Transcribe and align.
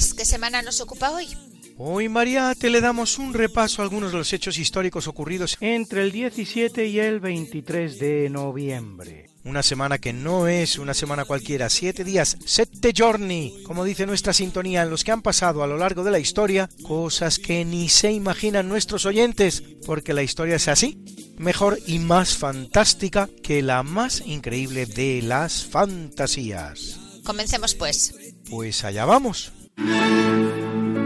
Luis, 0.00 0.14
¿qué 0.14 0.24
semana 0.24 0.62
nos 0.62 0.80
ocupa 0.80 1.10
hoy? 1.10 1.28
Hoy, 1.76 2.08
Mariate, 2.08 2.70
le 2.70 2.80
damos 2.80 3.18
un 3.18 3.34
repaso 3.34 3.82
a 3.82 3.84
algunos 3.84 4.12
de 4.12 4.16
los 4.16 4.32
hechos 4.32 4.56
históricos 4.56 5.06
ocurridos 5.06 5.58
entre 5.60 6.00
el 6.02 6.10
17 6.10 6.86
y 6.86 6.98
el 6.98 7.20
23 7.20 7.98
de 7.98 8.30
noviembre. 8.30 9.28
Una 9.44 9.62
semana 9.62 9.98
que 9.98 10.14
no 10.14 10.48
es 10.48 10.78
una 10.78 10.94
semana 10.94 11.26
cualquiera, 11.26 11.68
siete 11.68 12.02
días, 12.02 12.38
sette 12.46 12.94
giorni, 12.94 13.62
como 13.66 13.84
dice 13.84 14.06
nuestra 14.06 14.32
sintonía, 14.32 14.84
en 14.84 14.90
los 14.90 15.04
que 15.04 15.12
han 15.12 15.20
pasado 15.20 15.62
a 15.62 15.66
lo 15.66 15.76
largo 15.76 16.02
de 16.02 16.12
la 16.12 16.18
historia 16.18 16.70
cosas 16.82 17.38
que 17.38 17.66
ni 17.66 17.90
se 17.90 18.10
imaginan 18.10 18.70
nuestros 18.70 19.04
oyentes, 19.04 19.62
porque 19.84 20.14
la 20.14 20.22
historia 20.22 20.56
es 20.56 20.68
así, 20.68 21.04
mejor 21.36 21.78
y 21.86 21.98
más 21.98 22.38
fantástica 22.38 23.28
que 23.42 23.60
la 23.60 23.82
más 23.82 24.22
increíble 24.24 24.86
de 24.86 25.20
las 25.20 25.66
fantasías. 25.66 26.98
Comencemos 27.22 27.74
pues. 27.74 28.14
Pues 28.48 28.82
allá 28.84 29.04
vamos. 29.04 29.52
Thank 29.82 30.94
you. 30.96 30.99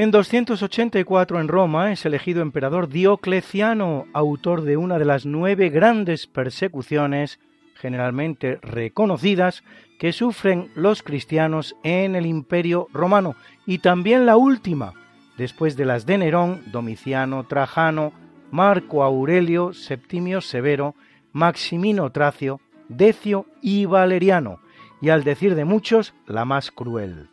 En 0.00 0.12
284 0.12 1.40
en 1.40 1.48
Roma 1.48 1.90
es 1.90 2.06
elegido 2.06 2.40
emperador 2.40 2.88
Diocleciano, 2.88 4.06
autor 4.12 4.62
de 4.62 4.76
una 4.76 4.96
de 4.96 5.04
las 5.04 5.26
nueve 5.26 5.70
grandes 5.70 6.28
persecuciones 6.28 7.40
generalmente 7.74 8.60
reconocidas 8.62 9.64
que 9.98 10.12
sufren 10.12 10.70
los 10.76 11.02
cristianos 11.02 11.74
en 11.82 12.14
el 12.14 12.26
Imperio 12.26 12.86
romano 12.92 13.34
y 13.66 13.78
también 13.78 14.24
la 14.24 14.36
última, 14.36 14.94
después 15.36 15.76
de 15.76 15.86
las 15.86 16.06
de 16.06 16.18
Nerón, 16.18 16.62
Domiciano, 16.70 17.42
Trajano, 17.48 18.12
Marco 18.52 19.02
Aurelio, 19.02 19.72
Septimio 19.72 20.40
Severo, 20.40 20.94
Maximino 21.32 22.12
Tracio, 22.12 22.60
Decio 22.88 23.46
y 23.60 23.86
Valeriano, 23.86 24.60
y 25.00 25.08
al 25.08 25.24
decir 25.24 25.56
de 25.56 25.64
muchos, 25.64 26.14
la 26.28 26.44
más 26.44 26.70
cruel. 26.70 27.30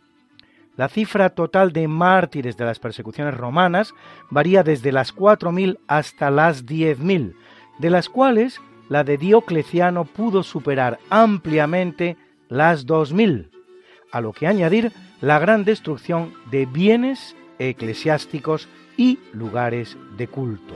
La 0.77 0.89
cifra 0.89 1.29
total 1.29 1.71
de 1.71 1.87
mártires 1.87 2.57
de 2.57 2.65
las 2.65 2.79
persecuciones 2.79 3.33
romanas 3.35 3.93
varía 4.29 4.61
desde 4.61 4.91
las 4.91 5.15
4.000 5.15 5.79
hasta 5.87 6.29
las 6.29 6.65
10.000, 6.65 7.33
de 7.79 7.89
las 7.89 8.09
cuales 8.09 8.59
la 8.89 9.05
de 9.05 9.17
Diocleciano 9.17 10.03
pudo 10.03 10.43
superar 10.43 10.99
ampliamente 11.09 12.17
las 12.49 12.85
2.000, 12.85 13.49
a 14.11 14.19
lo 14.19 14.33
que 14.33 14.47
añadir 14.47 14.91
la 15.21 15.39
gran 15.39 15.63
destrucción 15.63 16.33
de 16.51 16.65
bienes 16.65 17.37
eclesiásticos 17.57 18.67
y 18.97 19.19
lugares 19.31 19.97
de 20.17 20.27
culto. 20.27 20.75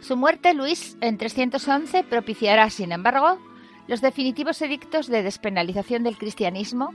Su 0.00 0.16
muerte, 0.16 0.52
Luis, 0.54 0.98
en 1.00 1.16
311 1.18 2.04
propiciará, 2.04 2.68
sin 2.68 2.92
embargo, 2.92 3.38
los 3.86 4.00
definitivos 4.00 4.60
edictos 4.62 5.08
de 5.08 5.22
despenalización 5.22 6.02
del 6.02 6.16
cristianismo, 6.16 6.94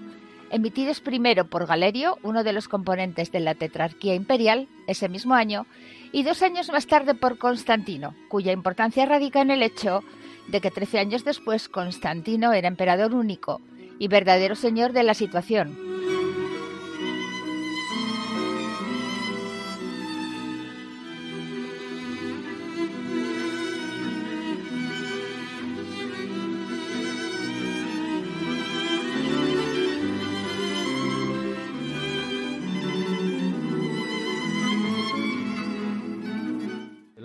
emitidos 0.52 1.02
primero 1.02 1.46
por 1.46 1.68
Galerio, 1.68 2.18
uno 2.24 2.44
de 2.44 2.54
los 2.54 2.68
componentes 2.68 3.32
de 3.32 3.40
la 3.40 3.56
tetrarquía 3.56 4.16
imperial, 4.16 4.68
ese 4.88 5.10
mismo 5.10 5.36
año, 5.36 5.66
y 6.12 6.24
dos 6.24 6.42
años 6.42 6.70
más 6.70 6.88
tarde 6.88 7.14
por 7.14 7.38
Constantino, 7.38 8.16
cuya 8.30 8.52
importancia 8.52 9.06
radica 9.06 9.42
en 9.42 9.52
el 9.52 9.62
hecho 9.62 10.04
de 10.48 10.62
que 10.62 10.72
trece 10.72 10.98
años 10.98 11.24
después 11.24 11.70
Constantino 11.70 12.54
era 12.54 12.68
emperador 12.68 13.14
único 13.14 13.62
y 14.00 14.08
verdadero 14.08 14.56
señor 14.56 14.94
de 14.94 15.04
la 15.04 15.14
situación. 15.14 15.89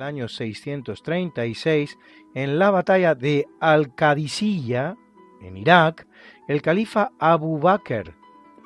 Año 0.04 0.28
636, 0.28 1.98
en 2.34 2.58
la 2.58 2.70
batalla 2.70 3.14
de 3.14 3.46
Al-Qadisiyya, 3.60 4.96
en 5.42 5.56
Irak, 5.56 6.06
el 6.48 6.62
califa 6.62 7.10
Abu 7.18 7.58
Bakr, 7.58 8.14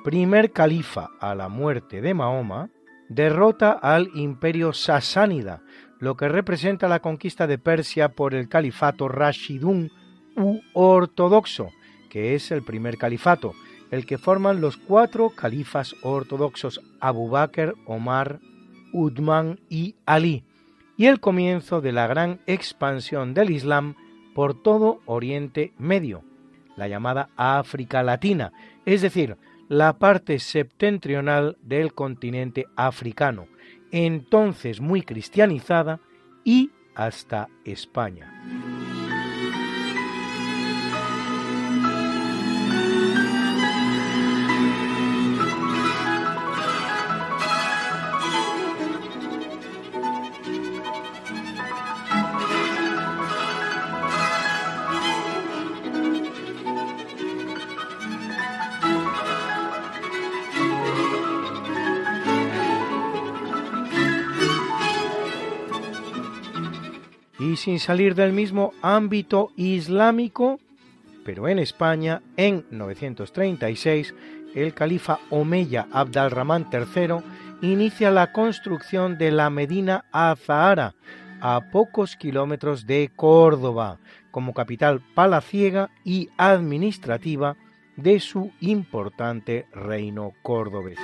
primer 0.05 0.53
califa 0.53 1.11
a 1.21 1.35
la 1.35 1.49
muerte 1.49 2.01
de 2.01 2.15
Mahoma, 2.15 2.71
derrota 3.09 3.73
al 3.73 4.11
imperio 4.15 4.73
sasánida, 4.73 5.63
lo 5.99 6.17
que 6.17 6.29
representa 6.29 6.89
la 6.89 7.01
conquista 7.01 7.47
de 7.47 7.59
Persia 7.59 8.11
por 8.11 8.35
el 8.35 8.49
califato 8.49 9.09
Rashidun 9.09 9.91
u 10.37 10.61
ortodoxo, 10.75 11.71
que 12.11 12.35
es 12.35 12.51
el 12.51 12.63
primer 12.63 12.97
califato, 12.99 13.55
el 13.91 14.07
que 14.07 14.19
forman 14.19 14.61
los 14.61 14.77
cuatro 14.77 15.31
califas 15.31 15.95
ortodoxos 16.03 16.81
Abu 17.01 17.29
Bakr, 17.29 17.75
Omar, 17.87 18.39
Uthman 18.93 19.59
y 19.69 19.97
Ali, 20.07 20.45
y 20.99 21.07
el 21.07 21.21
comienzo 21.21 21.81
de 21.81 21.93
la 21.93 22.07
gran 22.07 22.41
expansión 22.47 23.33
del 23.33 23.51
Islam 23.51 23.95
por 24.35 24.61
todo 24.61 25.01
Oriente 25.07 25.73
Medio, 25.79 26.25
la 26.77 26.89
llamada 26.89 27.31
África 27.37 28.03
Latina, 28.03 28.53
es 28.85 29.01
decir, 29.01 29.37
la 29.69 29.99
parte 29.99 30.41
septentrional 30.41 31.57
del 31.63 31.95
continente 31.95 32.67
africano, 32.77 33.47
entonces 33.93 34.81
muy 34.81 35.03
cristianizada, 35.03 36.01
y 36.45 36.71
hasta 36.95 37.49
España. 37.65 38.98
Y 67.49 67.57
sin 67.57 67.79
salir 67.79 68.15
del 68.15 68.35
mismo 68.35 68.75
ámbito 68.83 69.53
islámico, 69.57 70.61
pero 71.25 71.49
en 71.49 71.59
España, 71.59 72.21
en 72.37 72.67
936, 72.71 74.15
el 74.55 74.75
califa 74.75 75.19
Omeya 75.31 75.87
Abd 75.91 76.19
al-Rahman 76.19 76.67
III 76.71 77.23
inicia 77.63 78.11
la 78.11 78.33
construcción 78.33 79.17
de 79.17 79.31
la 79.31 79.49
Medina 79.49 80.05
Azahara, 80.13 80.95
a 81.41 81.71
pocos 81.73 82.17
kilómetros 82.17 82.87
de 82.87 83.11
Córdoba, 83.17 83.99
como 84.31 84.53
capital 84.53 85.01
palaciega 85.15 85.89
y 86.05 86.29
administrativa 86.37 87.57
de 87.97 88.21
su 88.21 88.53
importante 88.61 89.65
reino 89.73 90.35
córdobés. 90.43 90.99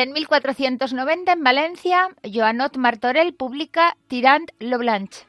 En 0.00 0.12
1490 0.12 1.32
en 1.32 1.42
Valencia, 1.42 2.08
Joanot 2.22 2.76
Martorell 2.76 3.34
publica 3.34 3.96
Tirant 4.06 4.52
lo 4.60 4.78
Blanche, 4.78 5.26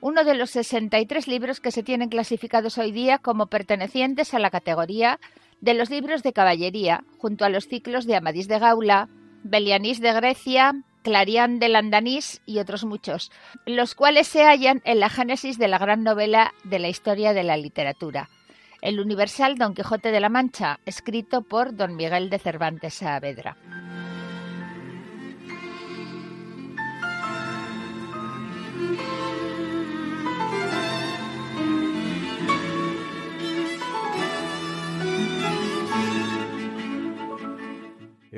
uno 0.00 0.24
de 0.24 0.34
los 0.34 0.48
63 0.52 1.28
libros 1.28 1.60
que 1.60 1.70
se 1.70 1.82
tienen 1.82 2.08
clasificados 2.08 2.78
hoy 2.78 2.92
día 2.92 3.18
como 3.18 3.48
pertenecientes 3.48 4.32
a 4.32 4.38
la 4.38 4.48
categoría 4.48 5.20
de 5.60 5.74
los 5.74 5.90
libros 5.90 6.22
de 6.22 6.32
caballería, 6.32 7.04
junto 7.18 7.44
a 7.44 7.50
los 7.50 7.68
ciclos 7.68 8.06
de 8.06 8.16
Amadís 8.16 8.48
de 8.48 8.58
Gaula, 8.58 9.10
Belianís 9.42 10.00
de 10.00 10.14
Grecia, 10.14 10.72
Clarián 11.02 11.58
de 11.58 11.68
Landanís 11.68 12.40
y 12.46 12.58
otros 12.58 12.86
muchos, 12.86 13.30
los 13.66 13.94
cuales 13.94 14.28
se 14.28 14.44
hallan 14.44 14.80
en 14.86 14.98
la 14.98 15.10
génesis 15.10 15.58
de 15.58 15.68
la 15.68 15.76
gran 15.76 16.04
novela 16.04 16.54
de 16.64 16.78
la 16.78 16.88
historia 16.88 17.34
de 17.34 17.44
la 17.44 17.58
literatura, 17.58 18.30
el 18.80 18.98
universal 18.98 19.58
Don 19.58 19.74
Quijote 19.74 20.10
de 20.10 20.20
la 20.20 20.30
Mancha, 20.30 20.80
escrito 20.86 21.42
por 21.42 21.76
Don 21.76 21.96
Miguel 21.96 22.30
de 22.30 22.38
Cervantes 22.38 22.94
Saavedra. 22.94 23.58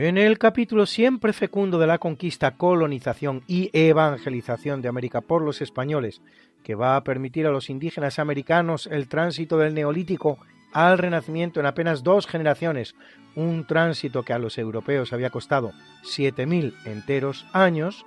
En 0.01 0.17
el 0.17 0.39
capítulo 0.39 0.87
siempre 0.87 1.33
fecundo 1.33 1.77
de 1.77 1.89
la 1.89 1.99
conquista, 1.99 2.53
colonización 2.53 3.43
y 3.49 3.69
evangelización 3.73 4.81
de 4.81 4.87
América 4.87 5.21
por 5.23 5.43
los 5.43 5.61
españoles, 5.61 6.23
que 6.63 6.77
va 6.77 6.95
a 6.95 7.03
permitir 7.03 7.49
a 7.49 7.51
los 7.51 7.69
indígenas 7.69 8.21
americanos 8.21 8.87
el 8.87 9.09
tránsito 9.09 9.59
del 9.59 9.75
neolítico 9.75 10.39
al 10.73 10.99
renacimiento 10.99 11.59
en 11.59 11.67
apenas 11.67 12.05
dos 12.05 12.29
generaciones, 12.29 12.95
un 13.35 13.67
tránsito 13.67 14.23
que 14.23 14.33
a 14.33 14.39
los 14.39 14.57
europeos 14.57 15.13
había 15.13 15.31
costado 15.31 15.73
7.000 16.05 16.75
enteros 16.85 17.45
años, 17.53 18.07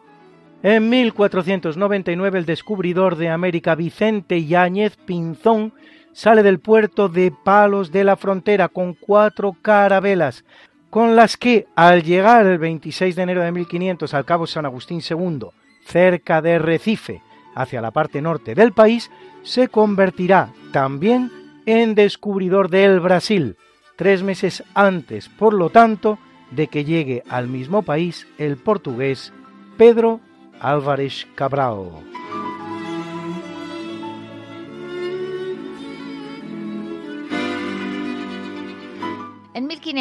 en 0.63 0.87
1499 0.89 2.39
el 2.39 2.45
descubridor 2.45 3.17
de 3.17 3.27
América 3.27 3.75
Vicente 3.75 4.45
Yáñez 4.45 4.95
Pinzón 4.95 5.73
sale 6.13 6.41
del 6.41 6.59
puerto 6.59 7.09
de 7.09 7.33
Palos 7.43 7.91
de 7.91 8.05
la 8.05 8.15
Frontera 8.15 8.69
con 8.69 8.93
cuatro 8.93 9.57
carabelas, 9.61 10.45
con 10.91 11.15
las 11.15 11.37
que 11.37 11.67
al 11.73 12.03
llegar 12.03 12.45
el 12.45 12.59
26 12.59 13.15
de 13.15 13.21
enero 13.23 13.41
de 13.41 13.51
1500 13.51 14.13
al 14.13 14.25
cabo 14.25 14.45
San 14.45 14.65
Agustín 14.65 15.01
II, 15.01 15.47
cerca 15.85 16.41
de 16.41 16.59
Recife, 16.59 17.23
hacia 17.55 17.81
la 17.81 17.91
parte 17.91 18.21
norte 18.21 18.53
del 18.53 18.73
país, 18.73 19.09
se 19.41 19.69
convertirá 19.69 20.53
también 20.71 21.31
en 21.65 21.95
descubridor 21.95 22.69
del 22.69 22.99
Brasil, 22.99 23.55
tres 23.95 24.21
meses 24.21 24.63
antes, 24.73 25.29
por 25.29 25.53
lo 25.53 25.69
tanto, 25.69 26.19
de 26.51 26.67
que 26.67 26.83
llegue 26.83 27.23
al 27.29 27.47
mismo 27.47 27.83
país 27.83 28.27
el 28.37 28.57
portugués 28.57 29.33
Pedro 29.77 30.19
Álvarez 30.59 31.25
Cabral. 31.35 32.20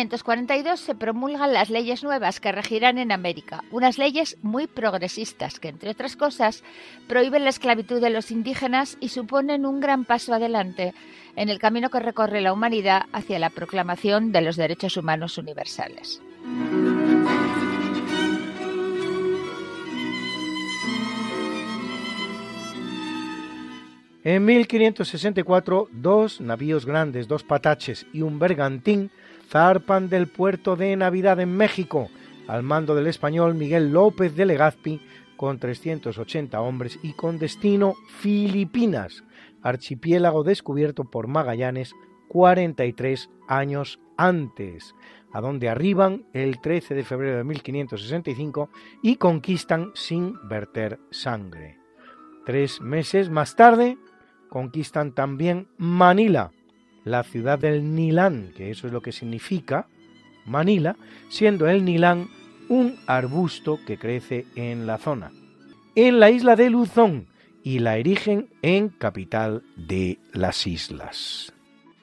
1542 0.00 0.80
se 0.80 0.94
promulgan 0.94 1.52
las 1.52 1.68
leyes 1.68 2.02
nuevas 2.02 2.40
que 2.40 2.52
regirán 2.52 2.96
en 2.96 3.12
América, 3.12 3.64
unas 3.70 3.98
leyes 3.98 4.38
muy 4.40 4.66
progresistas 4.66 5.60
que, 5.60 5.68
entre 5.68 5.90
otras 5.90 6.16
cosas, 6.16 6.64
prohíben 7.06 7.44
la 7.44 7.50
esclavitud 7.50 8.00
de 8.00 8.08
los 8.08 8.30
indígenas 8.30 8.96
y 9.00 9.10
suponen 9.10 9.66
un 9.66 9.80
gran 9.80 10.06
paso 10.06 10.32
adelante 10.32 10.94
en 11.36 11.50
el 11.50 11.58
camino 11.58 11.90
que 11.90 12.00
recorre 12.00 12.40
la 12.40 12.54
humanidad 12.54 13.02
hacia 13.12 13.38
la 13.38 13.50
proclamación 13.50 14.32
de 14.32 14.40
los 14.40 14.56
derechos 14.56 14.96
humanos 14.96 15.36
universales. 15.36 16.22
En 24.24 24.44
1564, 24.46 25.88
dos 25.92 26.40
navíos 26.40 26.86
grandes, 26.86 27.28
dos 27.28 27.44
pataches 27.44 28.06
y 28.14 28.22
un 28.22 28.38
bergantín 28.38 29.10
zarpan 29.50 30.08
del 30.08 30.28
puerto 30.28 30.76
de 30.76 30.94
Navidad 30.96 31.40
en 31.40 31.56
México, 31.56 32.08
al 32.46 32.62
mando 32.62 32.94
del 32.94 33.08
español 33.08 33.54
Miguel 33.54 33.92
López 33.92 34.36
de 34.36 34.46
Legazpi, 34.46 35.00
con 35.36 35.58
380 35.58 36.60
hombres 36.60 36.98
y 37.02 37.14
con 37.14 37.38
destino 37.38 37.94
Filipinas, 38.20 39.24
archipiélago 39.62 40.44
descubierto 40.44 41.04
por 41.04 41.26
Magallanes 41.26 41.94
43 42.28 43.30
años 43.48 43.98
antes, 44.16 44.94
a 45.32 45.40
donde 45.40 45.68
arriban 45.68 46.26
el 46.32 46.60
13 46.60 46.94
de 46.94 47.04
febrero 47.04 47.38
de 47.38 47.44
1565 47.44 48.70
y 49.02 49.16
conquistan 49.16 49.90
sin 49.94 50.34
verter 50.48 51.00
sangre. 51.10 51.78
Tres 52.46 52.80
meses 52.80 53.30
más 53.30 53.56
tarde 53.56 53.98
conquistan 54.48 55.12
también 55.12 55.68
Manila, 55.76 56.52
la 57.04 57.22
ciudad 57.22 57.58
del 57.58 57.94
Nilán, 57.94 58.52
que 58.56 58.70
eso 58.70 58.86
es 58.86 58.92
lo 58.92 59.00
que 59.00 59.12
significa 59.12 59.86
Manila, 60.46 60.96
siendo 61.28 61.68
el 61.68 61.84
Nilán 61.84 62.28
un 62.68 62.98
arbusto 63.06 63.80
que 63.84 63.98
crece 63.98 64.46
en 64.54 64.86
la 64.86 64.98
zona. 64.98 65.32
En 65.94 66.20
la 66.20 66.30
isla 66.30 66.56
de 66.56 66.70
Luzón 66.70 67.26
y 67.62 67.80
la 67.80 67.96
erigen 67.96 68.48
en 68.62 68.88
capital 68.88 69.62
de 69.76 70.18
las 70.32 70.66
islas. 70.66 71.52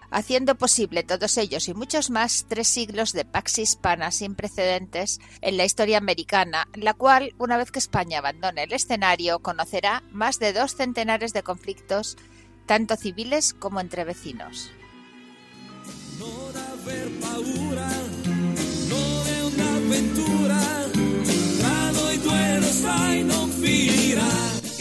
Haciendo 0.10 0.56
posible 0.56 1.04
todos 1.04 1.38
ellos 1.38 1.68
y 1.68 1.74
muchos 1.74 2.10
más 2.10 2.46
tres 2.48 2.70
siglos 2.70 3.12
de 3.12 3.26
pax 3.26 3.60
hispana 3.60 4.12
sin 4.12 4.36
precedentes 4.36 5.20
en 5.42 5.58
la 5.58 5.66
historia 5.66 5.98
americana, 5.98 6.68
la 6.76 6.94
cual, 6.94 7.34
una 7.38 7.58
vez 7.58 7.72
que 7.72 7.80
España 7.80 8.20
abandone 8.20 8.64
el 8.64 8.74
escenario, 8.74 9.40
conocerá 9.40 10.04
más 10.12 10.40
de 10.40 10.54
dos 10.54 10.76
centenares 10.76 11.34
de 11.34 11.44
conflictos, 11.44 12.16
tanto 12.66 12.96
civiles 12.96 13.54
como 13.54 13.82
entre 13.82 14.06
vecinos. 14.06 14.72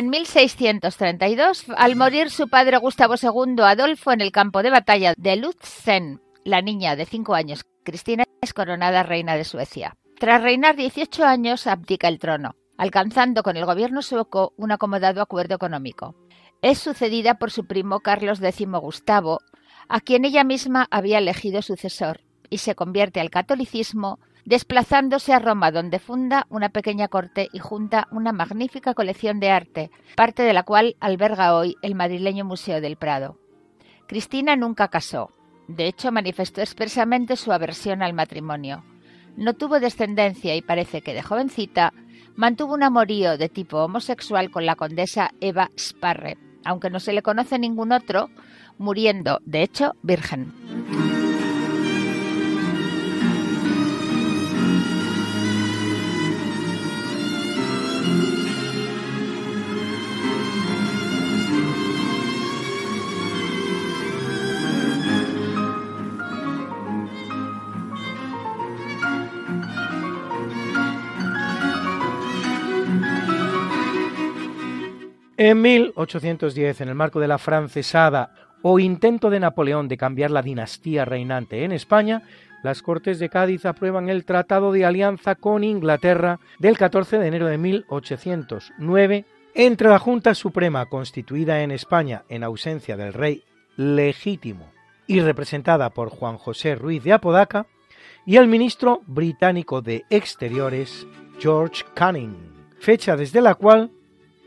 En 0.00 0.08
1632, 0.08 1.66
al 1.76 1.94
morir 1.94 2.30
su 2.30 2.48
padre 2.48 2.78
Gustavo 2.78 3.16
II 3.22 3.62
Adolfo 3.64 4.12
en 4.12 4.22
el 4.22 4.32
campo 4.32 4.62
de 4.62 4.70
batalla 4.70 5.12
de 5.14 5.36
Lutzen, 5.36 6.22
la 6.42 6.62
niña 6.62 6.96
de 6.96 7.04
cinco 7.04 7.34
años, 7.34 7.66
Cristina, 7.84 8.24
es 8.40 8.54
coronada 8.54 9.02
reina 9.02 9.36
de 9.36 9.44
Suecia. 9.44 9.98
Tras 10.18 10.42
reinar 10.42 10.76
18 10.76 11.22
años, 11.22 11.66
abdica 11.66 12.08
el 12.08 12.18
trono, 12.18 12.54
alcanzando 12.78 13.42
con 13.42 13.58
el 13.58 13.66
gobierno 13.66 14.00
sueco 14.00 14.54
un 14.56 14.72
acomodado 14.72 15.20
acuerdo 15.20 15.56
económico. 15.56 16.16
Es 16.62 16.78
sucedida 16.78 17.34
por 17.34 17.50
su 17.50 17.66
primo 17.66 18.00
Carlos 18.00 18.40
X 18.42 18.66
Gustavo, 18.80 19.40
a 19.86 20.00
quien 20.00 20.24
ella 20.24 20.44
misma 20.44 20.88
había 20.90 21.18
elegido 21.18 21.60
sucesor, 21.60 22.22
y 22.50 22.58
se 22.58 22.74
convierte 22.74 23.20
al 23.20 23.30
catolicismo 23.30 24.18
desplazándose 24.44 25.32
a 25.32 25.38
Roma, 25.38 25.70
donde 25.70 25.98
funda 25.98 26.46
una 26.50 26.70
pequeña 26.70 27.08
corte 27.08 27.48
y 27.52 27.58
junta 27.58 28.08
una 28.10 28.32
magnífica 28.32 28.94
colección 28.94 29.40
de 29.40 29.50
arte, 29.50 29.90
parte 30.16 30.42
de 30.42 30.52
la 30.52 30.62
cual 30.62 30.96
alberga 31.00 31.54
hoy 31.54 31.76
el 31.82 31.94
madrileño 31.94 32.44
Museo 32.44 32.80
del 32.80 32.96
Prado. 32.96 33.38
Cristina 34.06 34.56
nunca 34.56 34.88
casó. 34.88 35.30
De 35.68 35.86
hecho, 35.86 36.10
manifestó 36.10 36.60
expresamente 36.62 37.36
su 37.36 37.52
aversión 37.52 38.02
al 38.02 38.12
matrimonio. 38.12 38.84
No 39.36 39.54
tuvo 39.54 39.78
descendencia 39.78 40.56
y 40.56 40.62
parece 40.62 41.00
que 41.00 41.14
de 41.14 41.22
jovencita 41.22 41.92
mantuvo 42.34 42.74
un 42.74 42.82
amorío 42.82 43.38
de 43.38 43.48
tipo 43.48 43.78
homosexual 43.78 44.50
con 44.50 44.66
la 44.66 44.74
condesa 44.74 45.30
Eva 45.40 45.70
Sparre, 45.78 46.38
aunque 46.64 46.90
no 46.90 46.98
se 46.98 47.12
le 47.12 47.22
conoce 47.22 47.58
ningún 47.58 47.92
otro, 47.92 48.30
muriendo, 48.78 49.40
de 49.44 49.62
hecho, 49.62 49.94
virgen. 50.02 51.19
En 75.42 75.62
1810, 75.62 76.82
en 76.82 76.90
el 76.90 76.94
marco 76.94 77.18
de 77.18 77.26
la 77.26 77.38
francesada 77.38 78.34
o 78.60 78.78
intento 78.78 79.30
de 79.30 79.40
Napoleón 79.40 79.88
de 79.88 79.96
cambiar 79.96 80.30
la 80.30 80.42
dinastía 80.42 81.06
reinante 81.06 81.64
en 81.64 81.72
España, 81.72 82.24
las 82.62 82.82
Cortes 82.82 83.18
de 83.18 83.30
Cádiz 83.30 83.64
aprueban 83.64 84.10
el 84.10 84.26
Tratado 84.26 84.70
de 84.70 84.84
Alianza 84.84 85.36
con 85.36 85.64
Inglaterra 85.64 86.40
del 86.58 86.76
14 86.76 87.18
de 87.18 87.26
enero 87.26 87.46
de 87.46 87.56
1809 87.56 89.24
entre 89.54 89.88
la 89.88 89.98
Junta 89.98 90.34
Suprema 90.34 90.84
constituida 90.84 91.62
en 91.62 91.70
España 91.70 92.24
en 92.28 92.44
ausencia 92.44 92.98
del 92.98 93.14
rey 93.14 93.42
legítimo 93.78 94.70
y 95.06 95.20
representada 95.20 95.88
por 95.88 96.10
Juan 96.10 96.36
José 96.36 96.74
Ruiz 96.74 97.02
de 97.02 97.14
Apodaca 97.14 97.64
y 98.26 98.36
el 98.36 98.46
ministro 98.46 99.00
británico 99.06 99.80
de 99.80 100.04
Exteriores 100.10 101.06
George 101.38 101.82
Canning, 101.94 102.36
fecha 102.78 103.16
desde 103.16 103.40
la 103.40 103.54
cual 103.54 103.90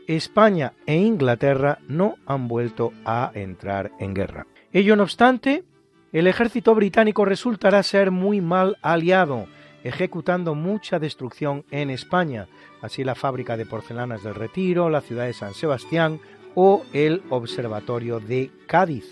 España 0.06 0.74
e 0.86 0.96
Inglaterra 0.96 1.78
no 1.88 2.16
han 2.26 2.48
vuelto 2.48 2.92
a 3.04 3.30
entrar 3.34 3.92
en 3.98 4.14
guerra. 4.14 4.46
Ello 4.72 4.96
no 4.96 5.04
obstante, 5.04 5.64
el 6.12 6.26
ejército 6.26 6.74
británico 6.74 7.24
resultará 7.24 7.82
ser 7.82 8.10
muy 8.10 8.40
mal 8.40 8.76
aliado, 8.82 9.46
ejecutando 9.82 10.54
mucha 10.54 10.98
destrucción 10.98 11.64
en 11.70 11.90
España, 11.90 12.48
así 12.82 13.04
la 13.04 13.14
fábrica 13.14 13.56
de 13.56 13.66
porcelanas 13.66 14.22
del 14.22 14.34
Retiro, 14.34 14.90
la 14.90 15.00
ciudad 15.00 15.26
de 15.26 15.32
San 15.32 15.54
Sebastián 15.54 16.20
o 16.54 16.84
el 16.92 17.22
Observatorio 17.30 18.20
de 18.20 18.50
Cádiz. 18.66 19.06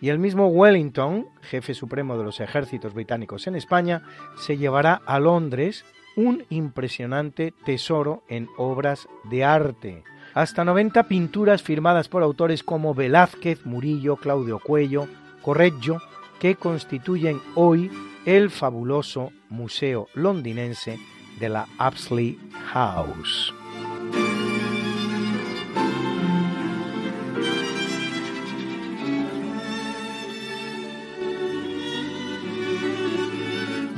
Y 0.00 0.10
el 0.10 0.18
mismo 0.18 0.48
Wellington, 0.48 1.26
jefe 1.42 1.74
supremo 1.74 2.18
de 2.18 2.24
los 2.24 2.40
ejércitos 2.40 2.94
británicos 2.94 3.46
en 3.46 3.56
España, 3.56 4.02
se 4.36 4.56
llevará 4.56 5.00
a 5.06 5.18
Londres 5.18 5.84
un 6.16 6.44
impresionante 6.48 7.52
tesoro 7.64 8.22
en 8.28 8.48
obras 8.56 9.08
de 9.24 9.44
arte, 9.44 10.04
hasta 10.36 10.66
90 10.66 11.04
pinturas 11.04 11.62
firmadas 11.62 12.08
por 12.08 12.22
autores 12.22 12.62
como 12.62 12.94
Velázquez, 12.94 13.64
Murillo, 13.64 14.16
Claudio 14.16 14.58
Cuello, 14.58 15.08
Correggio, 15.40 16.02
que 16.38 16.56
constituyen 16.56 17.40
hoy 17.54 17.90
el 18.26 18.50
fabuloso 18.50 19.32
museo 19.48 20.08
londinense 20.12 20.98
de 21.40 21.48
la 21.48 21.66
Apsley 21.78 22.38
House. 22.66 23.55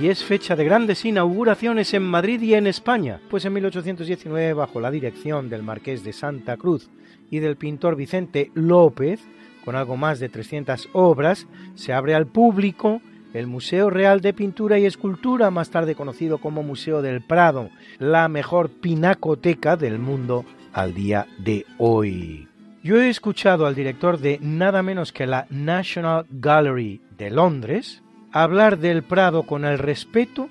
Y 0.01 0.09
es 0.09 0.23
fecha 0.23 0.55
de 0.55 0.65
grandes 0.65 1.05
inauguraciones 1.05 1.93
en 1.93 2.05
Madrid 2.05 2.41
y 2.43 2.55
en 2.55 2.69
España, 2.69 3.21
pues 3.29 3.45
en 3.45 3.53
1819, 3.55 4.53
bajo 4.53 4.81
la 4.81 4.93
dirección 4.93 5.51
del 5.51 5.65
marqués 5.65 6.05
de 6.05 6.13
Santa 6.13 6.57
Cruz 6.57 6.89
y 7.31 7.41
del 7.41 7.57
pintor 7.57 7.97
Vicente 7.97 8.53
López, 8.55 9.21
con 9.65 9.75
algo 9.75 9.97
más 9.97 10.21
de 10.21 10.29
300 10.29 10.91
obras, 10.93 11.49
se 11.75 11.93
abre 11.93 12.15
al 12.15 12.27
público 12.27 13.03
el 13.35 13.49
Museo 13.49 13.91
Real 13.91 14.21
de 14.21 14.33
Pintura 14.33 14.79
y 14.79 14.87
Escultura, 14.87 15.51
más 15.51 15.71
tarde 15.71 15.97
conocido 15.97 16.39
como 16.39 16.63
Museo 16.63 17.03
del 17.03 17.21
Prado, 17.21 17.71
la 17.99 18.29
mejor 18.29 18.71
pinacoteca 18.71 19.77
del 19.77 19.99
mundo 19.99 20.45
al 20.73 20.95
día 20.95 21.27
de 21.39 21.67
hoy. 21.77 22.47
Yo 22.85 23.01
he 23.01 23.11
escuchado 23.11 23.67
al 23.67 23.75
director 23.75 24.19
de 24.19 24.39
nada 24.41 24.83
menos 24.85 25.13
que 25.13 25.27
la 25.27 25.47
National 25.51 26.25
Gallery 26.31 27.03
de 27.19 27.31
Londres, 27.31 28.03
hablar 28.33 28.79
del 28.79 29.03
Prado 29.03 29.45
con 29.45 29.65
el 29.65 29.79
respeto 29.79 30.49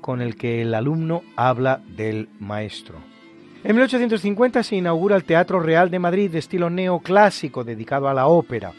con 0.00 0.20
el 0.20 0.36
que 0.36 0.62
el 0.62 0.74
alumno 0.74 1.22
habla 1.36 1.82
del 1.96 2.28
maestro. 2.38 2.98
En 3.62 3.76
1850 3.76 4.62
se 4.62 4.76
inaugura 4.76 5.16
el 5.16 5.24
Teatro 5.24 5.60
Real 5.60 5.90
de 5.90 5.98
Madrid 5.98 6.30
de 6.30 6.38
estilo 6.38 6.70
neoclásico 6.70 7.62
dedicado 7.62 8.08
a 8.08 8.14
la 8.14 8.26
ópera 8.26 8.72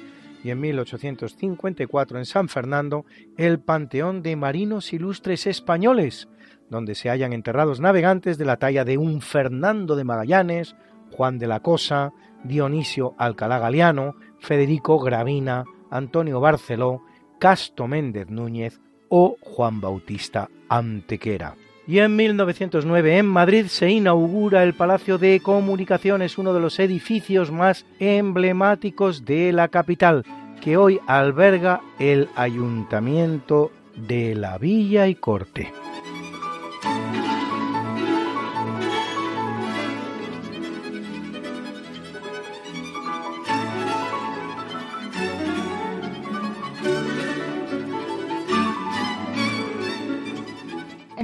y 0.44 0.50
en 0.50 0.60
1854 0.60 2.18
en 2.18 2.26
San 2.26 2.50
Fernando 2.50 3.06
el 3.38 3.60
Panteón 3.60 4.24
de 4.24 4.36
Marinos 4.36 4.92
Ilustres 4.92 5.46
Españoles, 5.46 6.30
donde 6.70 6.96
se 6.96 7.10
hallan 7.10 7.34
enterrados 7.34 7.80
navegantes 7.80 8.40
de 8.40 8.46
la 8.46 8.58
talla 8.58 8.84
de 8.84 8.98
un 8.98 9.22
Fernando 9.22 9.96
de 9.96 10.04
Magallanes, 10.04 10.76
Juan 11.12 11.38
de 11.38 11.46
la 11.46 11.60
Cosa, 11.60 12.12
Dionisio 12.44 13.14
Alcalá 13.20 13.60
Galiano, 13.60 14.16
Federico 14.40 14.98
Gravina, 14.98 15.64
Antonio 15.92 16.40
Barceló 16.40 17.04
Casto 17.42 17.88
Méndez 17.88 18.30
Núñez 18.30 18.80
o 19.10 19.36
Juan 19.42 19.82
Bautista 19.82 20.48
Antequera. 20.70 21.56
Y 21.88 21.98
en 21.98 22.16
1909 22.16 23.18
en 23.18 23.26
Madrid 23.26 23.66
se 23.66 23.90
inaugura 23.90 24.62
el 24.62 24.76
Palacio 24.76 25.18
de 25.18 25.40
Comunicaciones, 25.40 26.38
uno 26.38 26.54
de 26.54 26.60
los 26.60 26.78
edificios 26.80 27.50
más 27.50 27.88
emblemáticos 28.00 29.26
de 29.26 29.52
la 29.54 29.70
capital, 29.70 30.24
que 30.62 30.78
hoy 30.78 31.00
alberga 31.08 31.82
el 31.98 32.30
Ayuntamiento 32.36 33.72
de 33.96 34.36
la 34.36 34.60
Villa 34.60 35.08
y 35.08 35.16
Corte. 35.16 35.74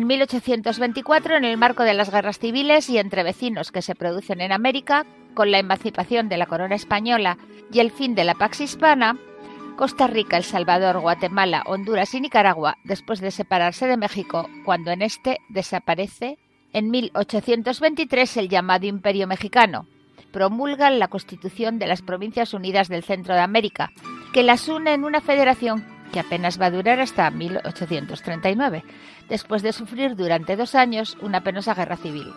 En 0.08 0.20
1824, 0.20 1.36
en 1.36 1.44
el 1.44 1.58
marco 1.58 1.84
de 1.84 1.94
las 1.94 2.10
guerras 2.10 2.40
civiles 2.40 2.90
y 2.90 2.98
entre 2.98 3.24
vecinos 3.24 3.74
que 3.74 3.82
se 3.82 3.94
producen 3.94 4.40
en 4.40 4.54
América, 4.54 5.06
con 5.34 5.52
la 5.52 5.60
emancipación 5.60 6.30
de 6.30 6.38
la 6.38 6.46
corona 6.46 6.76
española 6.76 7.38
y 7.74 7.82
el 7.82 7.92
fin 7.92 8.16
de 8.16 8.24
la 8.24 8.34
Pax 8.34 8.62
Hispana, 8.62 9.18
Costa 9.76 10.08
Rica, 10.08 10.38
El 10.38 10.46
Salvador, 10.46 11.02
Guatemala, 11.02 11.62
Honduras 11.66 12.14
y 12.14 12.22
Nicaragua, 12.22 12.78
después 12.86 13.20
de 13.20 13.32
separarse 13.32 13.86
de 13.86 13.98
México, 13.98 14.48
cuando 14.64 14.92
en 14.92 15.02
este 15.02 15.40
desaparece 15.50 16.38
en 16.72 16.90
1823 16.90 18.38
el 18.38 18.48
llamado 18.48 18.86
Imperio 18.86 19.28
Mexicano, 19.28 19.88
promulgan 20.32 21.00
la 21.00 21.10
Constitución 21.10 21.80
de 21.80 21.88
las 21.88 22.02
Provincias 22.02 22.54
Unidas 22.54 22.88
del 22.88 23.04
Centro 23.04 23.34
de 23.34 23.42
América, 23.42 23.92
que 24.32 24.44
las 24.44 24.70
une 24.70 24.94
en 24.94 25.04
una 25.04 25.20
federación 25.20 25.97
que 26.12 26.20
apenas 26.20 26.60
va 26.60 26.68
a 26.68 26.72
durar 26.72 27.00
hasta 27.00 27.30
1839, 27.30 28.84
después 29.30 29.62
de 29.62 29.74
sufrir 29.74 30.16
durante 30.16 30.56
dos 30.56 30.76
años 30.76 31.18
una 31.22 31.42
penosa 31.42 31.74
guerra 31.74 31.98
civil. 31.98 32.34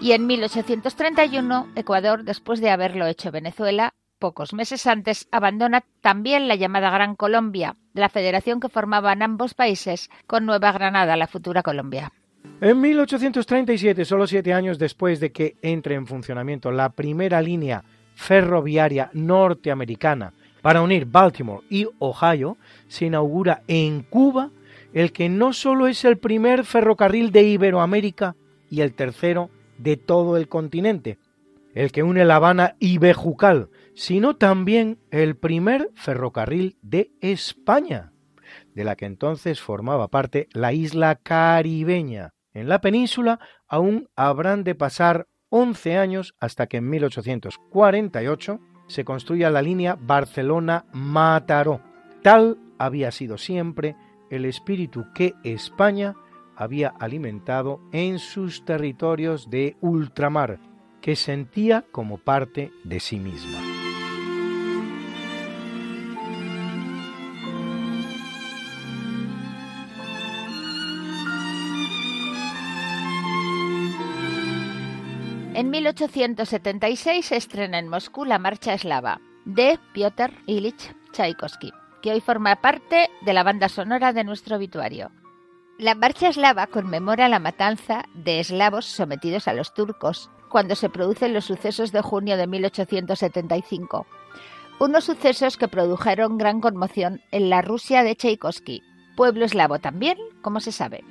Y 0.00 0.12
en 0.12 0.26
1831, 0.26 1.68
Ecuador, 1.76 2.24
después 2.24 2.60
de 2.60 2.70
haberlo 2.70 3.06
hecho 3.06 3.30
Venezuela, 3.30 3.94
pocos 4.18 4.52
meses 4.52 4.86
antes, 4.86 5.28
abandona 5.30 5.84
también 6.00 6.48
la 6.48 6.56
llamada 6.56 6.90
Gran 6.90 7.14
Colombia, 7.14 7.76
la 7.92 8.08
federación 8.08 8.60
que 8.60 8.68
formaban 8.68 9.22
ambos 9.22 9.54
países 9.54 10.10
con 10.26 10.46
Nueva 10.46 10.72
Granada, 10.72 11.16
la 11.16 11.26
futura 11.26 11.62
Colombia. 11.62 12.12
En 12.60 12.80
1837, 12.80 14.04
solo 14.04 14.26
siete 14.26 14.52
años 14.52 14.78
después 14.78 15.20
de 15.20 15.32
que 15.32 15.56
entre 15.62 15.94
en 15.94 16.06
funcionamiento 16.06 16.70
la 16.70 16.90
primera 16.90 17.40
línea 17.40 17.84
ferroviaria 18.14 19.10
norteamericana 19.12 20.32
para 20.64 20.80
unir 20.80 21.04
Baltimore 21.04 21.62
y 21.68 21.86
Ohio, 21.98 22.56
se 22.88 23.04
inaugura 23.04 23.64
en 23.68 24.00
Cuba 24.00 24.50
el 24.94 25.12
que 25.12 25.28
no 25.28 25.52
solo 25.52 25.88
es 25.88 26.06
el 26.06 26.16
primer 26.16 26.64
ferrocarril 26.64 27.32
de 27.32 27.42
Iberoamérica 27.42 28.34
y 28.70 28.80
el 28.80 28.94
tercero 28.94 29.50
de 29.76 29.98
todo 29.98 30.38
el 30.38 30.48
continente, 30.48 31.18
el 31.74 31.92
que 31.92 32.02
une 32.02 32.24
La 32.24 32.36
Habana 32.36 32.76
y 32.78 32.96
Bejucal, 32.96 33.68
sino 33.94 34.36
también 34.36 34.98
el 35.10 35.36
primer 35.36 35.90
ferrocarril 35.96 36.78
de 36.80 37.10
España, 37.20 38.14
de 38.74 38.84
la 38.84 38.96
que 38.96 39.04
entonces 39.04 39.60
formaba 39.60 40.08
parte 40.08 40.48
la 40.54 40.72
isla 40.72 41.16
caribeña. 41.16 42.32
En 42.54 42.70
la 42.70 42.80
península 42.80 43.38
aún 43.68 44.08
habrán 44.16 44.64
de 44.64 44.74
pasar 44.74 45.26
11 45.50 45.98
años 45.98 46.34
hasta 46.40 46.68
que 46.68 46.78
en 46.78 46.88
1848 46.88 48.60
se 48.94 49.04
construya 49.04 49.50
la 49.50 49.60
línea 49.60 49.98
Barcelona-Mataró. 50.00 51.80
Tal 52.22 52.58
había 52.78 53.10
sido 53.10 53.38
siempre 53.38 53.96
el 54.30 54.44
espíritu 54.44 55.06
que 55.12 55.34
España 55.42 56.14
había 56.54 56.90
alimentado 57.00 57.80
en 57.90 58.20
sus 58.20 58.64
territorios 58.64 59.50
de 59.50 59.76
ultramar, 59.80 60.60
que 61.00 61.16
sentía 61.16 61.84
como 61.90 62.18
parte 62.18 62.70
de 62.84 63.00
sí 63.00 63.18
misma. 63.18 63.73
En 75.54 75.70
1876 75.70 77.26
se 77.26 77.36
estrena 77.36 77.78
en 77.78 77.86
Moscú 77.86 78.24
la 78.24 78.40
Marcha 78.40 78.74
Eslava 78.74 79.20
de 79.44 79.78
Piotr 79.92 80.32
Ilich 80.46 80.96
Tchaikovsky, 81.12 81.72
que 82.02 82.10
hoy 82.10 82.20
forma 82.20 82.56
parte 82.56 83.08
de 83.20 83.32
la 83.32 83.44
banda 83.44 83.68
sonora 83.68 84.12
de 84.12 84.24
nuestro 84.24 84.56
obituario. 84.56 85.12
La 85.78 85.94
Marcha 85.94 86.28
Eslava 86.28 86.66
conmemora 86.66 87.28
la 87.28 87.38
matanza 87.38 88.04
de 88.14 88.40
eslavos 88.40 88.86
sometidos 88.86 89.46
a 89.46 89.54
los 89.54 89.72
turcos 89.74 90.28
cuando 90.48 90.74
se 90.74 90.90
producen 90.90 91.32
los 91.32 91.44
sucesos 91.44 91.92
de 91.92 92.02
junio 92.02 92.36
de 92.36 92.48
1875, 92.48 94.08
unos 94.80 95.04
sucesos 95.04 95.56
que 95.56 95.68
produjeron 95.68 96.36
gran 96.36 96.60
conmoción 96.60 97.20
en 97.30 97.48
la 97.48 97.62
Rusia 97.62 98.02
de 98.02 98.16
Tchaikovsky, 98.16 98.82
pueblo 99.16 99.44
eslavo 99.44 99.78
también, 99.78 100.18
como 100.42 100.58
se 100.58 100.72
sabe. 100.72 101.04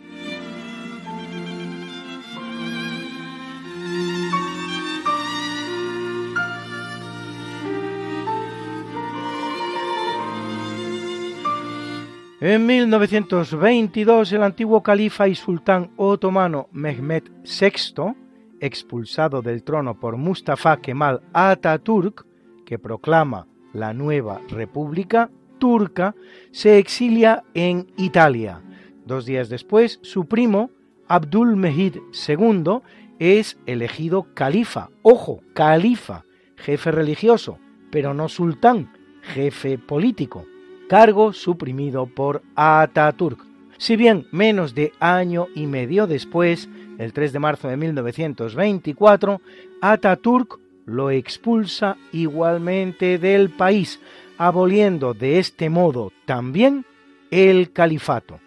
En 12.46 12.66
1922, 12.66 14.34
el 14.34 14.44
antiguo 14.44 14.84
califa 14.84 15.30
y 15.30 15.34
sultán 15.34 15.92
otomano 15.96 16.68
Mehmed 16.74 17.24
VI, 17.46 18.16
expulsado 18.60 19.42
del 19.42 19.64
trono 19.64 19.98
por 19.98 20.18
Mustafa 20.18 20.76
Kemal 20.82 21.22
Atatürk, 21.32 22.26
que 22.66 22.78
proclama 22.78 23.48
la 23.72 23.94
nueva 23.94 24.42
república 24.50 25.32
turca, 25.58 26.16
se 26.52 26.80
exilia 26.80 27.46
en 27.54 27.88
Italia. 27.96 28.62
Dos 29.06 29.26
días 29.26 29.48
después, 29.48 30.00
su 30.02 30.26
primo, 30.26 30.70
Abdul 31.08 31.56
Mehid 31.56 31.96
II, 32.28 32.82
es 33.20 33.58
elegido 33.66 34.28
califa. 34.34 34.90
Ojo, 35.02 35.40
califa, 35.54 36.26
jefe 36.58 36.92
religioso, 36.92 37.58
pero 37.90 38.14
no 38.14 38.28
sultán, 38.28 38.92
jefe 39.22 39.78
político 39.78 40.46
cargo 40.88 41.34
suprimido 41.34 42.06
por 42.06 42.42
Ataturk. 42.56 43.46
Si 43.78 43.96
bien 43.96 44.28
menos 44.32 44.76
de 44.76 44.94
año 45.00 45.48
y 45.56 45.68
medio 45.68 46.08
después, 46.08 46.70
el 46.98 47.14
3 47.14 47.34
de 47.34 47.40
marzo 47.40 47.68
de 47.68 47.78
1924, 47.78 49.42
Ataturk 49.82 50.60
lo 50.86 51.12
expulsa 51.12 51.98
igualmente 52.12 53.18
del 53.18 53.50
país, 53.50 54.00
aboliendo 54.38 55.14
de 55.14 55.40
este 55.40 55.70
modo 55.70 56.12
también 56.26 56.86
el 57.32 57.72
califato. 57.72 58.40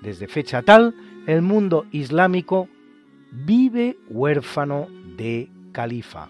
Desde 0.00 0.28
fecha 0.28 0.62
tal, 0.62 0.94
el 1.26 1.42
mundo 1.42 1.86
islámico 1.90 2.68
vive 3.30 3.96
huérfano 4.08 4.88
de 5.16 5.48
califa. 5.72 6.28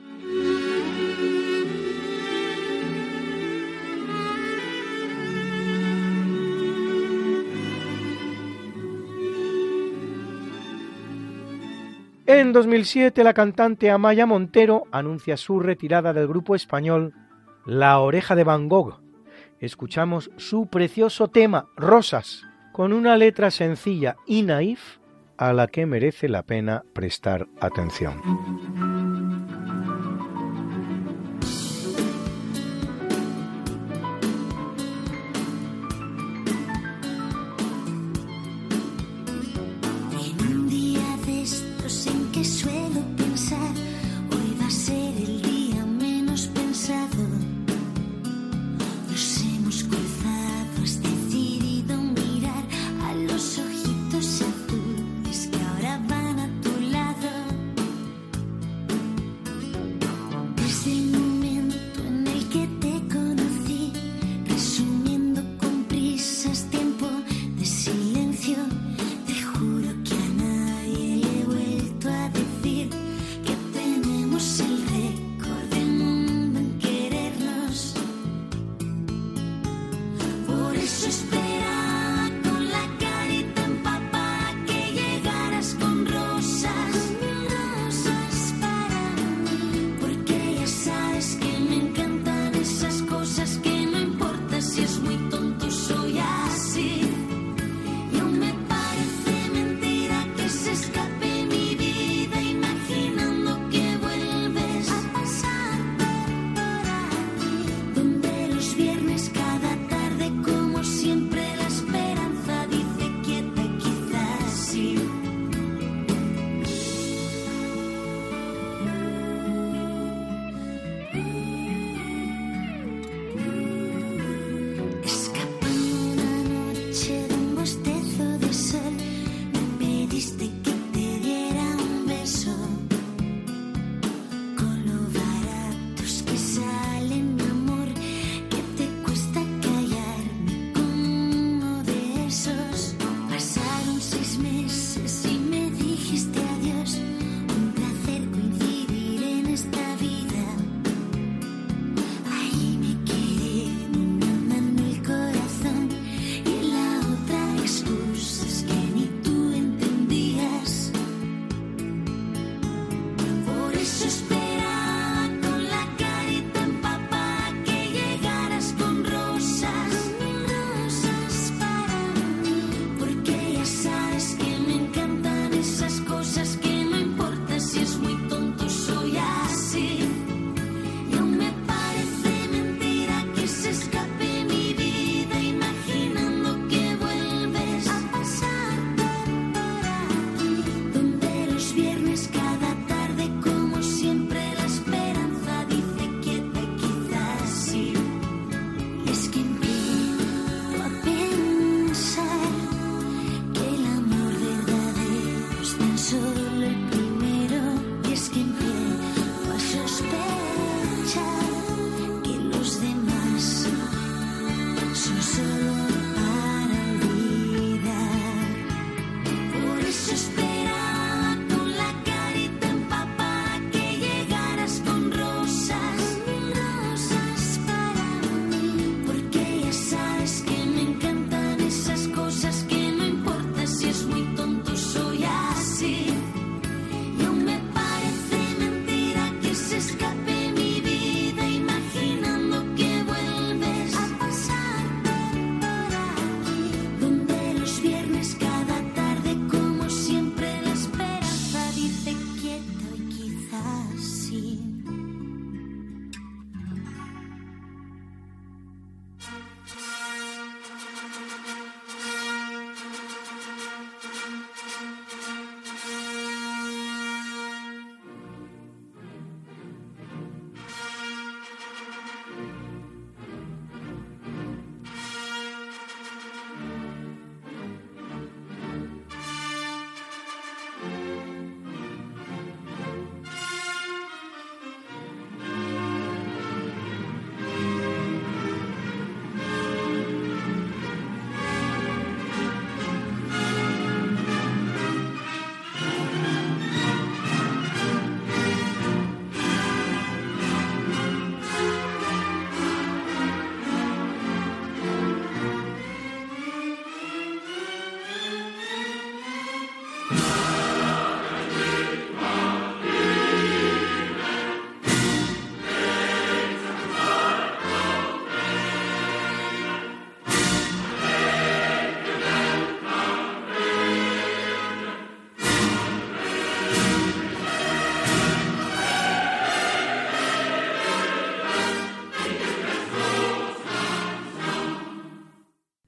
En 12.26 12.54
2007 12.54 13.22
la 13.22 13.34
cantante 13.34 13.90
Amaya 13.90 14.24
Montero 14.24 14.84
anuncia 14.90 15.36
su 15.36 15.60
retirada 15.60 16.14
del 16.14 16.26
grupo 16.26 16.54
español 16.54 17.12
La 17.66 17.98
Oreja 17.98 18.34
de 18.34 18.44
Van 18.44 18.70
Gogh. 18.70 19.02
Escuchamos 19.60 20.30
su 20.38 20.68
precioso 20.68 21.28
tema 21.28 21.68
Rosas, 21.76 22.42
con 22.72 22.94
una 22.94 23.18
letra 23.18 23.50
sencilla 23.50 24.16
y 24.26 24.42
naif 24.42 24.98
a 25.36 25.52
la 25.52 25.66
que 25.66 25.84
merece 25.84 26.30
la 26.30 26.44
pena 26.44 26.82
prestar 26.94 27.46
atención. 27.60 28.93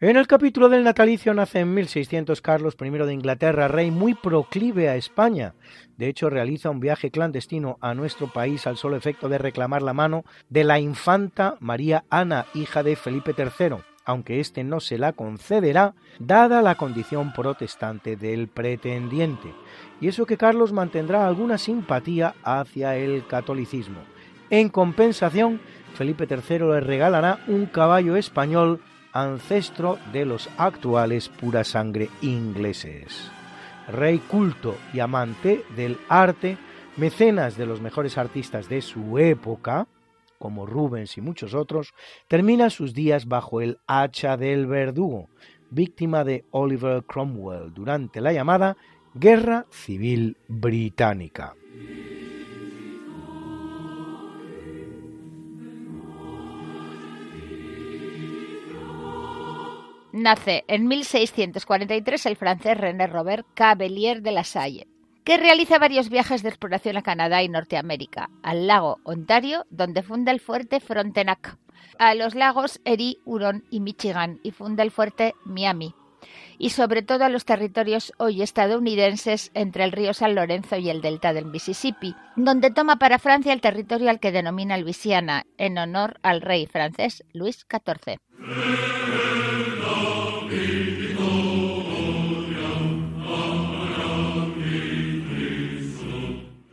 En 0.07 0.16
el 0.16 0.29
capítulo 0.29 0.69
del 0.69 0.85
natalicio 0.85 1.35
nace 1.35 1.59
en 1.59 1.75
1600 1.75 2.40
Carlos 2.40 2.77
I 2.81 2.90
de 2.90 3.12
Inglaterra, 3.12 3.66
rey 3.66 3.90
muy 3.90 4.14
proclive 4.14 4.88
a 4.88 4.95
España. 4.95 5.55
De 5.97 6.07
hecho, 6.07 6.31
realiza 6.31 6.71
un 6.71 6.79
viaje 6.79 7.11
clandestino 7.11 7.77
a 7.81 7.92
nuestro 7.92 8.33
país 8.33 8.69
al 8.69 8.77
solo 8.77 8.95
efecto 8.95 9.29
de 9.29 9.38
reclamar 9.38 9.83
la 9.83 9.95
mano 9.95 10.25
de 10.49 10.62
la 10.62 10.79
infanta 10.79 11.57
María 11.59 12.05
Ana, 12.09 12.47
hija 12.55 12.85
de 12.85 12.95
Felipe 12.95 13.35
III, 13.37 13.79
aunque 14.05 14.38
éste 14.38 14.62
no 14.62 14.79
se 14.79 14.97
la 14.97 15.12
concederá, 15.12 15.97
dada 16.21 16.62
la 16.62 16.77
condición 16.77 17.33
protestante 17.33 18.14
del 18.14 18.47
pretendiente. 18.47 19.53
Y 20.01 20.07
eso 20.07 20.25
que 20.25 20.37
Carlos 20.37 20.73
mantendrá 20.73 21.27
alguna 21.27 21.59
simpatía 21.59 22.37
hacia 22.45 22.95
el 22.97 23.27
catolicismo. 23.27 23.99
En 24.51 24.69
compensación, 24.69 25.61
Felipe 25.97 26.29
III 26.31 26.59
le 26.61 26.81
regalará 26.81 27.40
un 27.49 27.66
caballo 27.66 28.14
español 28.14 28.81
ancestro 29.21 29.99
de 30.13 30.27
los 30.27 30.49
actuales 30.59 31.29
pura 31.29 31.65
sangre 31.65 32.11
ingleses. 32.21 33.31
Rey 33.89 34.19
culto 34.19 34.77
y 34.93 35.01
amante 35.01 35.65
del 35.75 35.99
arte, 36.09 36.59
mecenas 36.97 37.57
de 37.57 37.67
los 37.67 37.81
mejores 37.81 38.19
artistas 38.19 38.69
de 38.69 38.83
su 38.83 39.19
época, 39.19 39.87
como 40.39 40.67
Rubens 40.67 41.17
y 41.17 41.23
muchos 41.23 41.55
otros, 41.55 41.95
termina 42.29 42.69
sus 42.69 42.93
días 42.93 43.27
bajo 43.27 43.63
el 43.63 43.79
hacha 43.87 44.37
del 44.37 44.67
verdugo, 44.67 45.31
víctima 45.71 46.23
de 46.25 46.45
Oliver 46.51 47.03
Cromwell 47.05 47.73
durante 47.73 48.21
la 48.21 48.33
llamada 48.33 48.77
Guerra 49.15 49.65
Civil 49.71 50.37
Británica. 50.47 51.55
Nace 60.17 60.65
en 60.69 60.89
1643 60.89 62.27
el 62.27 62.37
francés 62.37 62.79
René 62.79 63.07
Robert 63.07 63.47
Cavelier 63.55 64.23
de 64.23 64.33
la 64.33 64.45
Salle, 64.45 64.89
que 65.25 65.37
realiza 65.37 65.79
varios 65.79 66.09
viajes 66.09 66.43
de 66.43 66.49
exploración 66.49 66.97
a 66.97 67.03
Canadá 67.03 67.43
y 67.43 67.49
Norteamérica, 67.49 68.31
al 68.43 68.67
lago 68.67 68.99
Ontario, 69.05 69.67
donde 69.71 70.03
funda 70.03 70.33
el 70.33 70.41
fuerte 70.41 70.81
Frontenac, 70.81 71.59
a 71.99 72.15
los 72.15 72.35
lagos 72.35 72.81
Erie, 72.85 73.19
Huron 73.25 73.65
y 73.71 73.81
Michigan, 73.81 74.41
y 74.43 74.53
funda 74.53 74.83
el 74.83 74.91
fuerte 74.91 75.35
Miami, 75.45 75.95
y 76.59 76.71
sobre 76.71 77.03
todo 77.03 77.25
a 77.25 77.29
los 77.29 77.45
territorios 77.45 78.13
hoy 78.19 78.43
estadounidenses 78.43 79.51
entre 79.55 79.85
el 79.85 79.93
río 79.93 80.15
San 80.15 80.35
Lorenzo 80.35 80.77
y 80.77 80.89
el 80.89 81.03
delta 81.03 81.33
del 81.33 81.47
Mississippi, 81.47 82.15
donde 82.37 82.71
toma 82.71 82.97
para 82.97 83.19
Francia 83.19 83.53
el 83.53 83.61
territorio 83.61 84.11
al 84.11 84.21
que 84.21 84.33
denomina 84.33 84.79
Luisiana, 84.79 85.45
en 85.59 85.77
honor 85.79 86.19
al 86.23 86.41
rey 86.41 86.67
francés 86.67 87.25
Luis 87.33 87.67
XIV. 87.69 88.19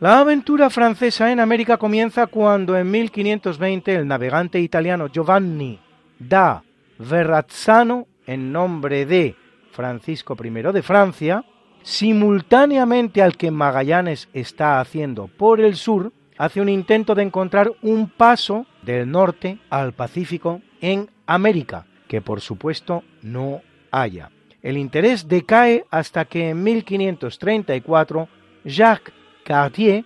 La 0.04 0.18
aventura 0.18 0.68
francesa 0.68 1.32
en 1.32 1.40
América 1.40 1.78
comienza 1.78 2.26
cuando 2.26 2.76
en 2.76 2.90
1520 2.90 3.94
el 3.94 4.06
navegante 4.06 4.60
italiano 4.60 5.06
Giovanni 5.06 5.80
da 6.18 6.62
Verrazzano, 6.98 8.06
en 8.26 8.52
nombre 8.52 9.06
de 9.06 9.34
Francisco 9.72 10.36
I 10.44 10.50
de 10.50 10.82
Francia, 10.82 11.42
simultáneamente 11.82 13.22
al 13.22 13.38
que 13.38 13.50
Magallanes 13.50 14.28
está 14.34 14.78
haciendo 14.78 15.28
por 15.28 15.62
el 15.62 15.74
sur, 15.74 16.12
hace 16.36 16.60
un 16.60 16.68
intento 16.68 17.14
de 17.14 17.22
encontrar 17.22 17.72
un 17.80 18.10
paso 18.10 18.66
del 18.82 19.10
norte 19.10 19.58
al 19.70 19.94
Pacífico 19.94 20.60
en 20.82 21.08
América, 21.24 21.86
que 22.08 22.20
por 22.20 22.42
supuesto 22.42 23.04
no 23.22 23.62
haya. 23.90 24.30
El 24.60 24.76
interés 24.76 25.28
decae 25.28 25.86
hasta 25.90 26.26
que 26.26 26.50
en 26.50 26.62
1534 26.62 28.28
Jacques 28.66 29.23
Cartier 29.44 30.04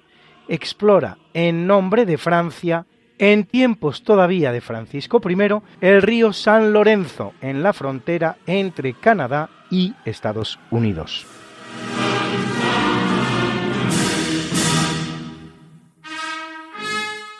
explora 0.48 1.18
en 1.34 1.66
nombre 1.66 2.04
de 2.04 2.18
Francia, 2.18 2.86
en 3.18 3.44
tiempos 3.44 4.02
todavía 4.02 4.52
de 4.52 4.60
Francisco 4.60 5.20
I, 5.26 5.62
el 5.80 6.02
río 6.02 6.32
San 6.32 6.72
Lorenzo 6.72 7.32
en 7.40 7.62
la 7.62 7.72
frontera 7.72 8.36
entre 8.46 8.94
Canadá 8.94 9.50
y 9.70 9.94
Estados 10.04 10.58
Unidos. 10.70 11.26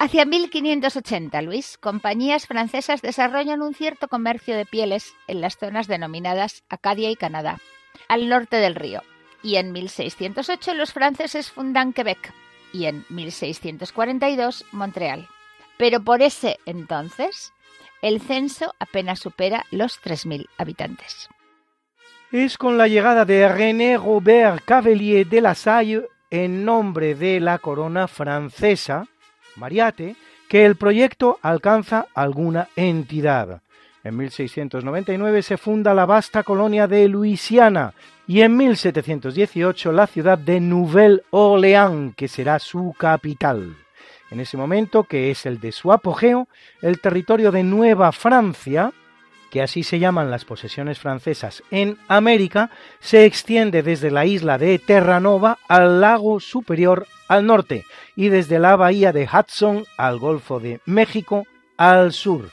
Hacia 0.00 0.24
1580, 0.24 1.42
Luis, 1.42 1.76
compañías 1.76 2.46
francesas 2.46 3.02
desarrollan 3.02 3.62
un 3.62 3.74
cierto 3.74 4.06
comercio 4.06 4.56
de 4.56 4.64
pieles 4.64 5.12
en 5.26 5.40
las 5.40 5.58
zonas 5.58 5.88
denominadas 5.88 6.62
Acadia 6.68 7.10
y 7.10 7.16
Canadá, 7.16 7.58
al 8.08 8.28
norte 8.28 8.56
del 8.58 8.76
río, 8.76 9.02
y 9.42 9.56
en 9.56 9.72
1608 9.72 10.74
los 10.74 10.92
franceses 10.92 11.50
fundan 11.50 11.92
Quebec 11.92 12.32
y 12.72 12.86
en 12.86 13.04
1642 13.08 14.64
Montreal. 14.72 15.28
Pero 15.76 16.02
por 16.02 16.22
ese 16.22 16.58
entonces 16.66 17.52
el 18.02 18.20
censo 18.20 18.74
apenas 18.78 19.20
supera 19.20 19.64
los 19.70 20.00
3.000 20.02 20.46
habitantes. 20.56 21.28
Es 22.30 22.58
con 22.58 22.76
la 22.76 22.88
llegada 22.88 23.24
de 23.24 23.48
René 23.48 23.96
Robert 23.96 24.62
Cavelier 24.64 25.26
de 25.26 25.40
la 25.40 25.54
Salle 25.54 26.06
en 26.30 26.64
nombre 26.64 27.14
de 27.14 27.40
la 27.40 27.58
corona 27.58 28.06
francesa, 28.06 29.06
Mariate, 29.56 30.14
que 30.48 30.64
el 30.64 30.76
proyecto 30.76 31.38
alcanza 31.42 32.06
alguna 32.14 32.68
entidad. 32.76 33.62
En 34.04 34.16
1699 34.16 35.42
se 35.42 35.56
funda 35.56 35.94
la 35.94 36.06
vasta 36.06 36.42
colonia 36.42 36.86
de 36.86 37.08
Luisiana 37.08 37.94
y 38.28 38.42
en 38.42 38.58
1718 38.58 39.90
la 39.90 40.06
ciudad 40.06 40.36
de 40.36 40.60
Nouvelle-Orléans, 40.60 42.14
que 42.14 42.28
será 42.28 42.58
su 42.58 42.94
capital. 42.96 43.74
En 44.30 44.38
ese 44.38 44.58
momento, 44.58 45.04
que 45.04 45.30
es 45.30 45.46
el 45.46 45.58
de 45.58 45.72
su 45.72 45.90
apogeo, 45.90 46.46
el 46.82 47.00
territorio 47.00 47.50
de 47.50 47.62
Nueva 47.62 48.12
Francia, 48.12 48.92
que 49.50 49.62
así 49.62 49.82
se 49.82 49.98
llaman 49.98 50.30
las 50.30 50.44
posesiones 50.44 50.98
francesas 50.98 51.62
en 51.70 51.96
América, 52.06 52.70
se 53.00 53.24
extiende 53.24 53.82
desde 53.82 54.10
la 54.10 54.26
isla 54.26 54.58
de 54.58 54.78
Terranova 54.78 55.58
al 55.66 56.02
lago 56.02 56.38
superior 56.38 57.06
al 57.28 57.46
norte 57.46 57.86
y 58.14 58.28
desde 58.28 58.58
la 58.58 58.76
bahía 58.76 59.10
de 59.12 59.26
Hudson 59.26 59.86
al 59.96 60.18
Golfo 60.18 60.60
de 60.60 60.80
México 60.84 61.46
al 61.78 62.12
sur 62.12 62.50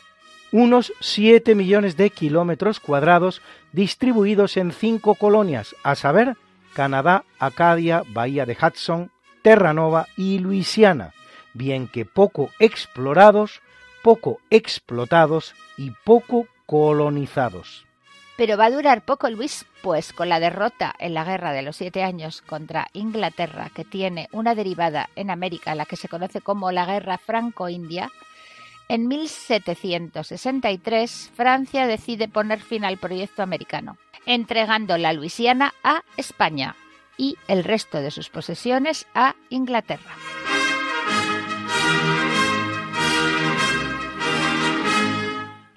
unos 0.55 0.93
7 1.01 1.53
millones 1.53 1.97
de 1.97 2.09
kilómetros 2.09 2.79
cuadrados 2.79 3.41
distribuidos 3.75 4.57
en 4.57 4.71
cinco 4.71 5.15
colonias, 5.15 5.75
a 5.83 5.95
saber, 5.95 6.37
Canadá, 6.73 7.25
Acadia, 7.39 8.03
Bahía 8.07 8.45
de 8.45 8.57
Hudson, 8.59 9.11
Terranova 9.41 10.07
y 10.17 10.39
Luisiana, 10.39 11.13
bien 11.53 11.87
que 11.87 12.05
poco 12.05 12.49
explorados, 12.59 13.61
poco 14.01 14.39
explotados 14.49 15.53
y 15.77 15.91
poco 16.03 16.47
colonizados. 16.65 17.85
Pero 18.37 18.57
va 18.57 18.65
a 18.65 18.71
durar 18.71 19.05
poco, 19.05 19.29
Luis, 19.29 19.65
pues 19.81 20.11
con 20.11 20.27
la 20.27 20.39
derrota 20.39 20.93
en 20.99 21.13
la 21.13 21.23
Guerra 21.23 21.53
de 21.53 21.61
los 21.61 21.77
Siete 21.77 22.03
Años 22.03 22.41
contra 22.41 22.87
Inglaterra, 22.93 23.69
que 23.73 23.85
tiene 23.85 24.27
una 24.31 24.55
derivada 24.55 25.09
en 25.15 25.31
América, 25.31 25.75
la 25.75 25.85
que 25.85 25.95
se 25.95 26.09
conoce 26.09 26.41
como 26.41 26.71
la 26.71 26.85
Guerra 26.85 27.17
Franco-India, 27.17 28.11
en 28.87 29.07
1763, 29.07 31.31
Francia 31.33 31.87
decide 31.87 32.27
poner 32.27 32.59
fin 32.59 32.85
al 32.85 32.97
proyecto 32.97 33.41
americano, 33.41 33.97
entregando 34.25 34.97
la 34.97 35.13
Luisiana 35.13 35.73
a 35.83 36.03
España 36.17 36.75
y 37.17 37.37
el 37.47 37.63
resto 37.63 38.01
de 38.01 38.11
sus 38.11 38.29
posesiones 38.29 39.07
a 39.13 39.35
Inglaterra. 39.49 40.11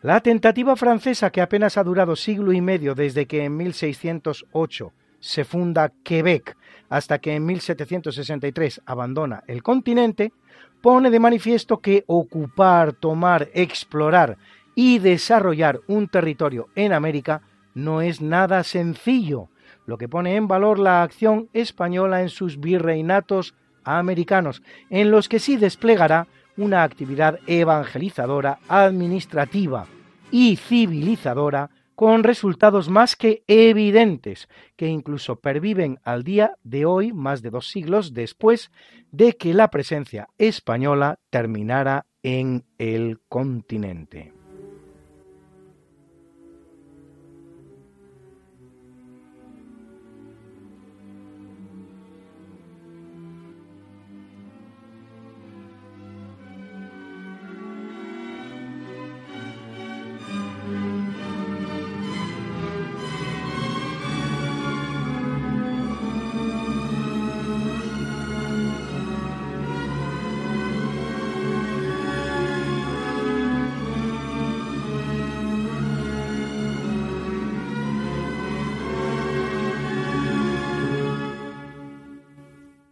La 0.02 0.20
tentativa 0.20 0.76
francesa, 0.76 1.30
que 1.30 1.40
apenas 1.40 1.76
ha 1.76 1.84
durado 1.84 2.14
siglo 2.14 2.52
y 2.52 2.60
medio 2.60 2.94
desde 2.94 3.26
que 3.26 3.44
en 3.44 3.56
1608 3.56 4.92
se 5.18 5.44
funda 5.44 5.92
Quebec 6.04 6.56
hasta 6.88 7.18
que 7.18 7.34
en 7.34 7.44
1763 7.44 8.82
abandona 8.86 9.42
el 9.46 9.62
continente, 9.62 10.32
pone 10.80 11.10
de 11.10 11.20
manifiesto 11.20 11.80
que 11.80 12.04
ocupar, 12.06 12.92
tomar, 12.92 13.48
explorar 13.54 14.38
y 14.74 14.98
desarrollar 14.98 15.80
un 15.86 16.08
territorio 16.08 16.68
en 16.74 16.92
América 16.92 17.42
no 17.74 18.00
es 18.00 18.20
nada 18.20 18.64
sencillo, 18.64 19.48
lo 19.86 19.98
que 19.98 20.08
pone 20.08 20.36
en 20.36 20.48
valor 20.48 20.78
la 20.78 21.02
acción 21.02 21.48
española 21.52 22.22
en 22.22 22.28
sus 22.28 22.60
virreinatos 22.60 23.54
americanos, 23.84 24.62
en 24.90 25.10
los 25.10 25.28
que 25.28 25.38
sí 25.38 25.56
desplegará 25.56 26.26
una 26.56 26.82
actividad 26.82 27.38
evangelizadora, 27.46 28.58
administrativa 28.68 29.86
y 30.30 30.56
civilizadora 30.56 31.70
con 31.98 32.22
resultados 32.22 32.88
más 32.88 33.16
que 33.16 33.42
evidentes, 33.48 34.48
que 34.76 34.86
incluso 34.86 35.40
perviven 35.40 35.98
al 36.04 36.22
día 36.22 36.52
de 36.62 36.84
hoy, 36.84 37.12
más 37.12 37.42
de 37.42 37.50
dos 37.50 37.70
siglos 37.70 38.14
después 38.14 38.70
de 39.10 39.32
que 39.32 39.52
la 39.52 39.68
presencia 39.68 40.28
española 40.38 41.18
terminara 41.30 42.06
en 42.22 42.62
el 42.78 43.18
continente. 43.28 44.32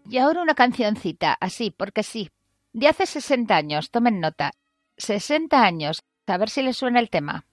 Y 0.08 0.18
ahora 0.18 0.42
una 0.42 0.54
cancioncita, 0.54 1.36
así, 1.40 1.70
porque 1.70 2.02
sí. 2.02 2.30
De 2.72 2.88
hace 2.88 3.06
60 3.06 3.56
años, 3.56 3.90
tomen 3.90 4.20
nota. 4.20 4.52
60 4.98 5.62
años. 5.62 6.02
A 6.26 6.38
ver 6.38 6.50
si 6.50 6.62
les 6.62 6.76
suena 6.76 7.00
el 7.00 7.10
tema. 7.10 7.44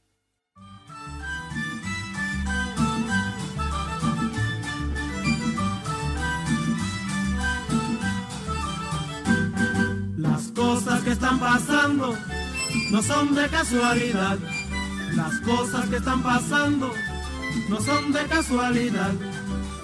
Las 10.18 10.52
cosas 10.52 11.02
que 11.04 11.12
están 11.12 11.39
pasando 11.39 12.16
no 12.92 13.02
son 13.02 13.36
de 13.36 13.48
casualidad. 13.50 14.38
Las 15.16 15.39
cosas 15.42 15.89
que 15.89 15.98
están 15.98 16.22
pasando 16.22 16.92
no 17.70 17.80
son 17.80 18.12
de 18.12 18.26
casualidad. 18.26 19.13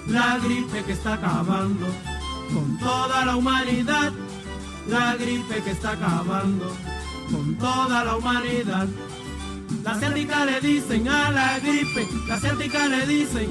La 0.07 0.39
gripe 0.39 0.83
que 0.83 0.93
está 0.93 1.13
acabando 1.13 1.87
con 2.53 2.77
toda 2.77 3.25
la 3.25 3.35
humanidad. 3.35 4.11
La 4.87 5.15
gripe 5.15 5.61
que 5.63 5.71
está 5.71 5.91
acabando 5.91 6.75
con 7.31 7.55
toda 7.55 8.03
la 8.03 8.15
humanidad. 8.15 8.87
La 9.83 9.99
ciática 9.99 10.45
le 10.45 10.59
dicen 10.61 11.07
a 11.07 11.31
la 11.31 11.59
gripe, 11.59 12.07
la 12.27 12.39
ciática 12.39 12.87
le 12.87 13.05
dicen, 13.05 13.49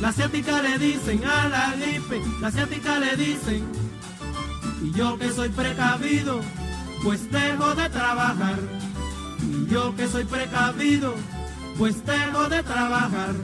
la 0.00 0.12
ciática 0.12 0.62
le 0.62 0.78
dicen 0.78 1.22
a 1.24 1.48
la 1.48 1.74
gripe, 1.76 2.22
la 2.40 2.50
ciática 2.50 2.98
le 2.98 3.16
dicen. 3.16 3.64
Y 4.82 4.92
yo 4.92 5.18
que 5.18 5.30
soy 5.30 5.50
precavido, 5.50 6.40
pues 7.02 7.30
dejo 7.30 7.74
de 7.74 7.88
trabajar. 7.90 8.58
Y 9.42 9.66
yo 9.70 9.94
que 9.94 10.08
soy 10.08 10.24
precavido, 10.24 11.14
pues 11.78 12.04
dejo 12.04 12.48
de 12.48 12.62
trabajar. 12.62 13.34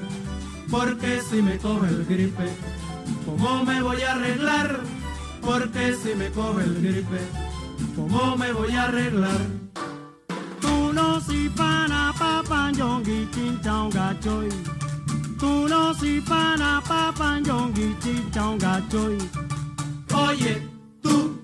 Porque 0.71 1.21
si 1.29 1.43
me 1.43 1.59
coge 1.59 1.89
el 1.89 2.05
gripe, 2.07 2.49
¿cómo 3.31 3.65
me 3.65 3.81
voy 3.83 4.03
a 4.03 4.13
arreglar? 4.13 4.81
Porque 5.41 5.95
si 5.95 6.15
me 6.15 6.31
coge 6.31 6.65
el 6.65 6.75
gripe, 6.83 7.21
¿cómo 7.97 8.37
me 8.37 8.53
voy 8.53 8.73
a 8.73 8.85
arreglar? 8.85 9.41
Tú 10.61 10.93
no 10.93 11.21
si 11.21 11.49
pana 11.51 12.13
papan 12.19 12.75
yongi 12.75 13.29
chin 13.33 13.61
chao 13.63 13.89
gachoy. 13.91 14.49
Tú 15.39 15.69
no 15.69 15.95
si 15.95 16.21
pana 16.21 16.83
papan 16.87 17.45
yongi 17.45 17.97
chin 18.01 18.31
chao 18.33 18.57
gachoy. 18.59 19.19
Oye, 20.13 20.69
tú, 21.03 21.41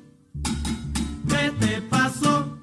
¿qué 1.28 1.50
te 1.60 1.82
pasó? 1.82 2.55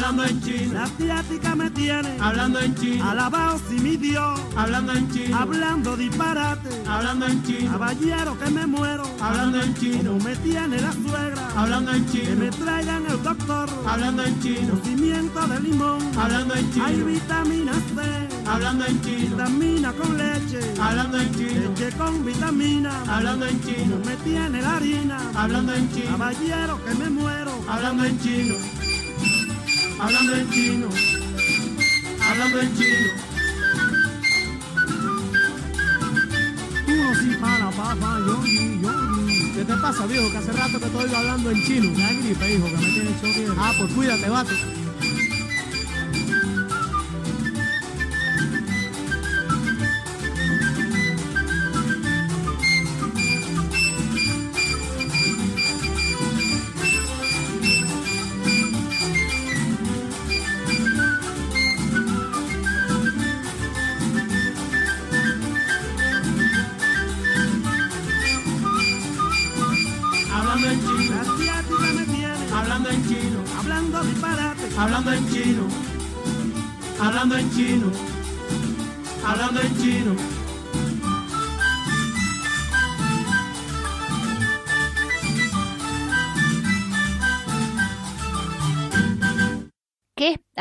Hablando 0.00 0.24
en 0.24 0.40
chino. 0.40 0.72
La 0.72 0.84
asiática 0.84 1.54
me 1.54 1.70
tiene 1.72 2.16
Hablando 2.20 2.58
en 2.58 2.74
chino. 2.74 3.04
alabado 3.10 3.60
si 3.68 3.74
mi 3.80 3.98
Dios, 3.98 4.40
Hablando 4.56 4.92
en 4.94 5.10
chino. 5.12 5.36
hablando 5.36 5.94
disparate. 5.94 6.70
Hablando 6.88 7.26
en 7.26 7.42
chino. 7.44 7.70
Caballero 7.72 8.38
que 8.38 8.50
me 8.50 8.66
muero, 8.66 9.02
Hablando 9.20 9.60
en 9.60 9.74
chino. 9.74 10.12
como 10.12 10.24
me 10.24 10.36
tiene 10.36 10.80
la 10.80 10.92
suegra. 10.92 11.48
Hablando 11.54 11.92
en 11.92 12.06
Que 12.06 12.34
me 12.34 12.48
chino. 12.48 12.64
traigan 12.64 13.06
el 13.10 13.22
doctor, 13.22 13.68
Hablando 13.86 14.24
en 14.24 14.40
chino. 14.40 14.70
cocimiento 14.78 15.46
de 15.46 15.60
limón. 15.60 16.00
Hablando 16.18 16.54
en 16.54 16.64
Hay 16.64 16.94
chino. 16.94 17.04
vitamina 17.06 17.72
C, 17.74 18.50
Hablando 18.50 18.84
en 18.86 19.02
chino. 19.02 19.36
vitamina 19.36 19.92
con 19.92 20.16
leche, 20.16 20.60
Hablando 20.80 21.18
en 21.18 21.34
chino. 21.34 21.60
leche 21.76 21.90
con 21.98 22.24
vitamina. 22.24 22.90
Hablando 23.06 23.46
en 23.46 23.60
chino. 23.60 23.96
Como 23.96 24.04
me 24.06 24.16
tiene 24.24 24.62
la 24.62 24.76
harina, 24.76 25.18
Hablando 25.34 25.74
en 25.74 25.92
chino. 25.92 26.10
caballero 26.16 26.80
que 26.86 26.94
me 26.94 27.10
muero. 27.10 27.52
Hablando 27.68 28.04
en 28.06 28.18
chino. 28.20 28.54
Hablando 30.00 30.34
en 30.34 30.50
chino. 30.50 30.88
Hablando 32.26 32.60
en 32.60 32.76
chino. 32.76 33.12
Tú 36.86 36.94
no 36.94 37.14
si 37.14 37.36
para 37.36 37.70
papá, 37.70 38.18
yongi, 38.26 38.80
yongi. 38.80 39.52
¿Qué 39.52 39.64
te 39.64 39.76
pasa, 39.76 40.06
viejo? 40.06 40.30
Que 40.30 40.38
hace 40.38 40.52
rato 40.52 40.78
que 40.78 40.86
estoy 40.86 41.14
hablando 41.14 41.50
en 41.50 41.64
chino. 41.64 41.98
La 41.98 42.12
gripe, 42.12 42.54
hijo, 42.54 42.66
que 42.66 42.76
me 42.76 42.92
tiene 42.92 43.14
choque. 43.20 43.46
Ah, 43.58 43.72
pues 43.78 43.92
cuídate, 43.92 44.28
vato. 44.30 44.54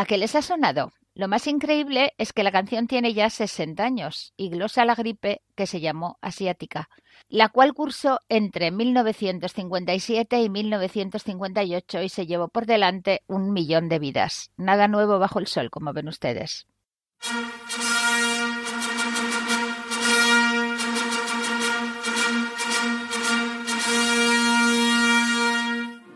¿Qué? 0.10 0.16
¿A 0.16 0.18
qué 0.18 0.22
les 0.22 0.34
ha 0.34 0.42
sonado? 0.42 0.92
Lo 1.14 1.28
más 1.28 1.46
increíble 1.46 2.14
es 2.18 2.34
que 2.34 2.42
la 2.42 2.52
canción 2.52 2.88
tiene 2.88 3.14
ya 3.14 3.30
60 3.30 3.84
años 3.84 4.34
y 4.38 4.50
glosa 4.50 4.84
la 4.84 4.96
gripe 4.96 5.44
que 5.56 5.68
se 5.68 5.82
llamó 5.82 6.18
asiática, 6.20 6.90
la 7.28 7.50
cual 7.50 7.76
cursó 7.76 8.20
entre 8.28 8.72
1957 8.72 10.42
y 10.42 10.50
1958 10.50 12.02
y 12.02 12.10
se 12.10 12.26
llevó 12.26 12.48
por 12.48 12.66
delante 12.66 13.22
un 13.28 13.54
millón 13.54 13.88
de 13.88 14.00
vidas. 14.00 14.50
Nada 14.58 14.88
nuevo 14.88 15.20
bajo 15.20 15.38
el 15.38 15.46
sol, 15.46 15.70
como 15.70 15.94
ven 15.94 16.08
ustedes. 16.08 16.66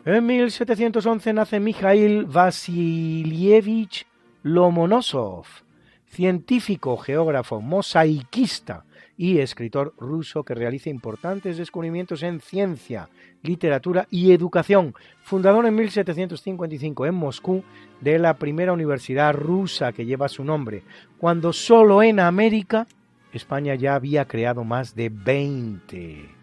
En 0.05 0.25
1711 0.25 1.31
nace 1.31 1.61
Mikhail 1.61 2.25
Vasilievich 2.25 4.05
Lomonosov, 4.41 5.45
científico, 6.07 6.97
geógrafo, 6.97 7.61
mosaiquista 7.61 8.83
y 9.15 9.37
escritor 9.37 9.93
ruso 9.97 10.43
que 10.43 10.55
realiza 10.55 10.89
importantes 10.89 11.55
descubrimientos 11.55 12.21
en 12.21 12.41
ciencia, 12.41 13.07
literatura 13.43 14.05
y 14.11 14.33
educación, 14.33 14.93
fundador 15.21 15.65
en 15.67 15.75
1755 15.75 17.05
en 17.05 17.15
Moscú 17.15 17.63
de 18.01 18.19
la 18.19 18.33
primera 18.33 18.73
universidad 18.73 19.33
rusa 19.33 19.93
que 19.93 20.05
lleva 20.05 20.27
su 20.27 20.43
nombre, 20.43 20.83
cuando 21.17 21.53
solo 21.53 22.03
en 22.03 22.19
América 22.19 22.87
España 23.31 23.75
ya 23.75 23.95
había 23.95 24.25
creado 24.25 24.65
más 24.65 24.95
de 24.95 25.07
20. 25.07 26.42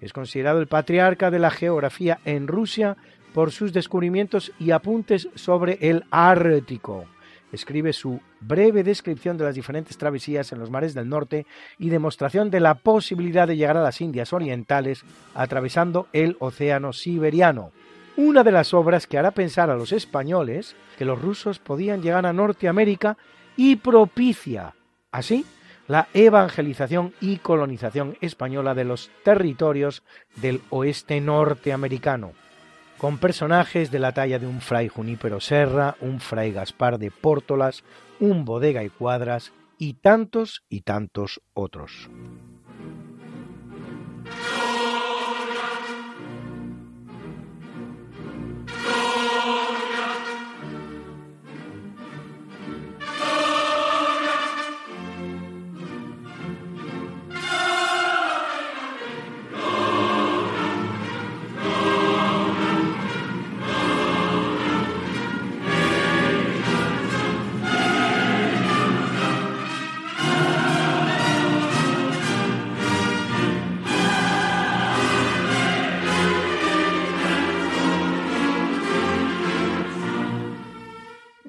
Es 0.00 0.12
considerado 0.12 0.60
el 0.60 0.66
patriarca 0.66 1.30
de 1.30 1.38
la 1.38 1.50
geografía 1.50 2.18
en 2.24 2.46
Rusia 2.46 2.96
por 3.34 3.52
sus 3.52 3.72
descubrimientos 3.72 4.52
y 4.58 4.70
apuntes 4.70 5.28
sobre 5.34 5.78
el 5.80 6.04
Ártico. 6.10 7.06
Escribe 7.50 7.92
su 7.92 8.20
breve 8.40 8.84
descripción 8.84 9.38
de 9.38 9.44
las 9.44 9.54
diferentes 9.54 9.96
travesías 9.96 10.52
en 10.52 10.58
los 10.58 10.70
mares 10.70 10.92
del 10.94 11.08
norte 11.08 11.46
y 11.78 11.88
demostración 11.88 12.50
de 12.50 12.60
la 12.60 12.74
posibilidad 12.74 13.48
de 13.48 13.56
llegar 13.56 13.76
a 13.76 13.82
las 13.82 14.00
Indias 14.00 14.32
Orientales 14.32 15.02
atravesando 15.34 16.08
el 16.12 16.36
Océano 16.40 16.92
Siberiano. 16.92 17.72
Una 18.16 18.44
de 18.44 18.52
las 18.52 18.74
obras 18.74 19.06
que 19.06 19.16
hará 19.16 19.30
pensar 19.30 19.70
a 19.70 19.76
los 19.76 19.92
españoles 19.92 20.76
que 20.98 21.04
los 21.04 21.20
rusos 21.22 21.58
podían 21.58 22.02
llegar 22.02 22.26
a 22.26 22.32
Norteamérica 22.32 23.16
y 23.56 23.76
propicia, 23.76 24.74
así, 25.10 25.46
la 25.88 26.08
evangelización 26.14 27.14
y 27.20 27.38
colonización 27.38 28.16
española 28.20 28.74
de 28.74 28.84
los 28.84 29.10
territorios 29.24 30.04
del 30.36 30.60
oeste 30.70 31.20
norteamericano, 31.20 32.32
con 32.98 33.18
personajes 33.18 33.90
de 33.90 33.98
la 33.98 34.12
talla 34.12 34.38
de 34.38 34.46
un 34.46 34.60
fray 34.60 34.88
Junípero 34.88 35.40
Serra, 35.40 35.96
un 36.00 36.20
fray 36.20 36.52
Gaspar 36.52 36.98
de 36.98 37.10
Pórtolas, 37.10 37.82
un 38.20 38.44
Bodega 38.44 38.84
y 38.84 38.90
Cuadras 38.90 39.52
y 39.78 39.94
tantos 39.94 40.62
y 40.68 40.82
tantos 40.82 41.40
otros. 41.54 42.10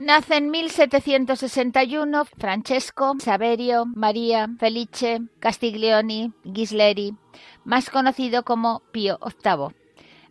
Nace 0.09 0.37
en 0.37 0.49
1761 0.49 2.25
Francesco 2.25 3.13
Saverio 3.19 3.85
María 3.85 4.49
Felice 4.57 5.21
Castiglioni 5.39 6.33
Ghisleri, 6.43 7.13
más 7.63 7.91
conocido 7.91 8.41
como 8.41 8.81
Pío 8.91 9.19
VIII, 9.21 9.75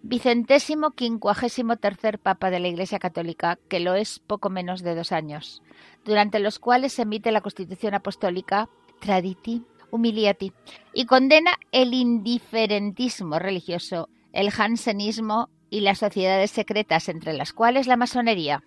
vicentésimo 0.02 0.90
quincuagésimo 0.90 1.76
tercer 1.76 2.18
papa 2.18 2.50
de 2.50 2.58
la 2.58 2.66
Iglesia 2.66 2.98
Católica, 2.98 3.56
que 3.68 3.78
lo 3.78 3.94
es 3.94 4.18
poco 4.18 4.50
menos 4.50 4.82
de 4.82 4.96
dos 4.96 5.12
años, 5.12 5.62
durante 6.04 6.40
los 6.40 6.58
cuales 6.58 6.98
emite 6.98 7.30
la 7.30 7.40
Constitución 7.40 7.94
Apostólica 7.94 8.68
Traditi 8.98 9.62
Humiliati 9.92 10.52
y 10.92 11.06
condena 11.06 11.52
el 11.70 11.94
indiferentismo 11.94 13.38
religioso, 13.38 14.08
el 14.32 14.50
jansenismo 14.50 15.50
y 15.70 15.82
las 15.82 15.98
sociedades 15.98 16.50
secretas, 16.50 17.08
entre 17.08 17.32
las 17.32 17.52
cuales 17.52 17.86
la 17.86 17.96
masonería. 17.96 18.64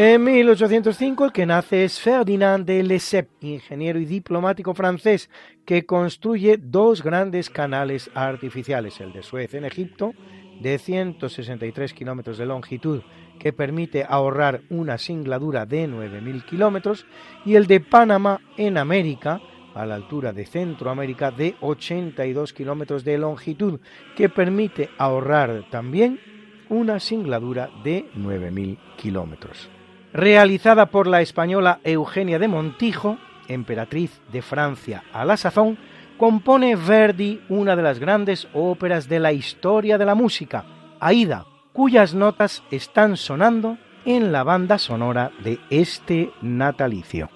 En 0.00 0.22
1805 0.22 1.24
el 1.24 1.32
que 1.32 1.44
nace 1.44 1.82
es 1.82 1.98
Ferdinand 1.98 2.64
de 2.64 2.84
Lesseps, 2.84 3.42
ingeniero 3.42 3.98
y 3.98 4.04
diplomático 4.04 4.72
francés, 4.72 5.28
que 5.66 5.86
construye 5.86 6.56
dos 6.56 7.02
grandes 7.02 7.50
canales 7.50 8.08
artificiales, 8.14 9.00
el 9.00 9.12
de 9.12 9.24
Suez 9.24 9.54
en 9.54 9.64
Egipto, 9.64 10.12
de 10.60 10.78
163 10.78 11.92
kilómetros 11.94 12.38
de 12.38 12.46
longitud, 12.46 13.02
que 13.40 13.52
permite 13.52 14.06
ahorrar 14.08 14.60
una 14.70 14.98
singladura 14.98 15.66
de 15.66 15.88
9.000 15.88 16.44
kilómetros, 16.44 17.04
y 17.44 17.56
el 17.56 17.66
de 17.66 17.80
Panamá 17.80 18.40
en 18.56 18.78
América, 18.78 19.40
a 19.74 19.84
la 19.84 19.96
altura 19.96 20.32
de 20.32 20.46
Centroamérica, 20.46 21.32
de 21.32 21.56
82 21.60 22.52
kilómetros 22.52 23.02
de 23.02 23.18
longitud, 23.18 23.80
que 24.16 24.28
permite 24.28 24.90
ahorrar 24.96 25.68
también 25.72 26.20
una 26.68 27.00
singladura 27.00 27.68
de 27.82 28.08
9.000 28.14 28.78
kilómetros 28.96 29.68
realizada 30.12 30.86
por 30.86 31.06
la 31.06 31.20
española 31.20 31.80
Eugenia 31.84 32.38
de 32.38 32.48
Montijo, 32.48 33.18
emperatriz 33.48 34.20
de 34.32 34.42
Francia 34.42 35.04
a 35.12 35.24
la 35.24 35.36
sazón, 35.36 35.78
compone 36.16 36.76
Verdi 36.76 37.40
una 37.48 37.76
de 37.76 37.82
las 37.82 37.98
grandes 37.98 38.48
óperas 38.52 39.08
de 39.08 39.20
la 39.20 39.32
historia 39.32 39.98
de 39.98 40.04
la 40.04 40.14
música, 40.14 40.64
Aida, 41.00 41.46
cuyas 41.72 42.14
notas 42.14 42.62
están 42.70 43.16
sonando 43.16 43.78
en 44.04 44.32
la 44.32 44.42
banda 44.42 44.78
sonora 44.78 45.30
de 45.44 45.60
este 45.70 46.30
natalicio. 46.42 47.30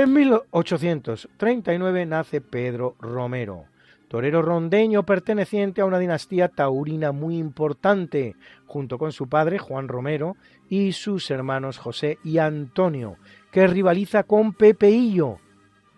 En 0.00 0.14
1839 0.14 2.06
nace 2.06 2.40
Pedro 2.40 2.96
Romero, 3.00 3.66
torero 4.08 4.40
rondeño 4.40 5.04
perteneciente 5.04 5.82
a 5.82 5.84
una 5.84 5.98
dinastía 5.98 6.48
taurina 6.48 7.12
muy 7.12 7.36
importante, 7.36 8.34
junto 8.64 8.96
con 8.96 9.12
su 9.12 9.28
padre 9.28 9.58
Juan 9.58 9.88
Romero 9.88 10.38
y 10.70 10.92
sus 10.92 11.30
hermanos 11.30 11.76
José 11.76 12.16
y 12.24 12.38
Antonio, 12.38 13.18
que 13.50 13.66
rivaliza 13.66 14.22
con 14.22 14.54
Pepeillo, 14.54 15.36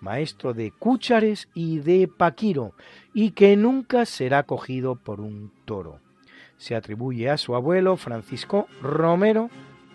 maestro 0.01 0.53
de 0.53 0.73
cúchares 0.73 1.49
y 1.55 1.79
de 1.79 2.09
paquiro, 2.09 2.75
y 3.15 3.31
que 3.31 3.57
nunca 3.57 4.05
será 4.05 4.43
cogido 4.43 4.97
por 4.97 5.21
un 5.21 5.53
toro. 5.65 6.01
Se 6.57 6.75
atribuye 6.75 7.31
a 7.31 7.37
su 7.37 7.55
abuelo 7.55 7.97
Francisco 7.97 8.67
Romero 8.83 9.49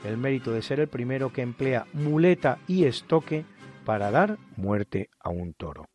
el 0.06 0.16
mérito 0.16 0.54
de 0.54 0.62
ser 0.62 0.80
el 0.80 0.88
primero 0.88 1.34
que 1.34 1.42
emplea 1.42 1.88
muleta 1.92 2.60
y 2.68 2.86
estoque 2.86 3.44
para 3.88 4.12
dar 4.12 4.38
muerte 4.58 5.10
a 5.18 5.30
un 5.30 5.54
toro. 5.54 5.88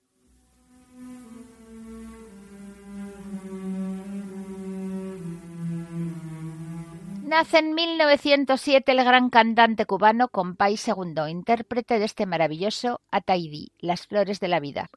Nace 7.23 7.59
en 7.59 7.75
1907 7.75 8.93
el 8.93 9.05
gran 9.05 9.29
cantante 9.29 9.85
cubano 9.85 10.29
Compay 10.29 10.77
II, 10.77 11.29
intérprete 11.29 11.99
de 11.99 12.07
este 12.07 12.25
maravilloso 12.25 13.03
Ataidi, 13.11 13.73
Las 13.79 14.07
Flores 14.07 14.41
de 14.41 14.49
la 14.49 14.61
Vida. 14.61 14.89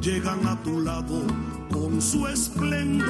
llegan 0.00 0.46
a 0.46 0.60
tu 0.62 0.80
lado 0.80 1.22
con 1.70 2.00
su 2.00 2.26
esplendor. 2.26 3.08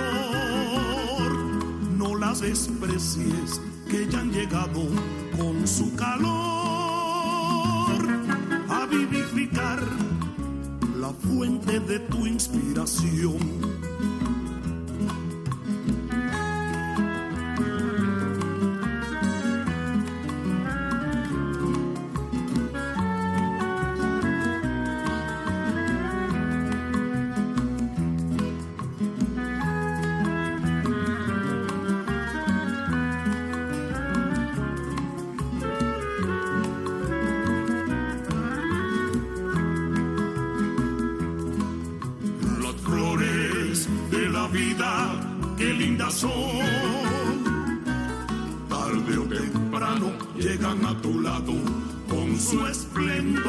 No 1.96 2.16
las 2.16 2.40
desprecies 2.40 3.60
que 3.88 4.08
ya 4.08 4.20
han 4.20 4.32
llegado 4.32 4.88
con 5.36 5.66
su 5.66 5.94
calor 5.94 6.30
a 8.68 8.86
vivificar 8.90 9.80
la 10.98 11.10
fuente 11.10 11.78
de 11.80 12.00
tu 12.00 12.26
inspiración 12.26 13.38
temprano 49.28 50.12
llegan 50.36 50.84
a 50.84 51.00
tu 51.00 51.20
lado 51.20 51.54
con 52.08 52.38
su 52.38 52.66
esplendor. 52.66 53.44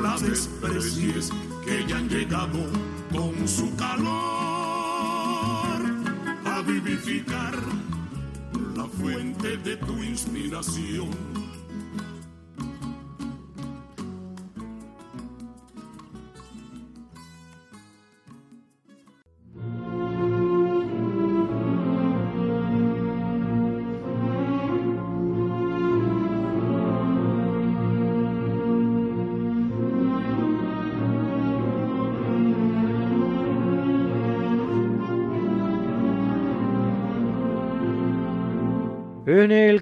las 0.00 0.22
especies 0.22 1.30
que 1.64 1.84
ya 1.86 1.98
han 1.98 2.08
llegado 2.08 2.58
con 3.12 3.48
su 3.48 3.74
calor. 3.76 4.06
A 6.44 6.62
vivificar 6.66 7.54
la 8.76 8.84
fuente 8.84 9.56
de 9.58 9.76
tu 9.76 10.02
inspiración 10.02 11.10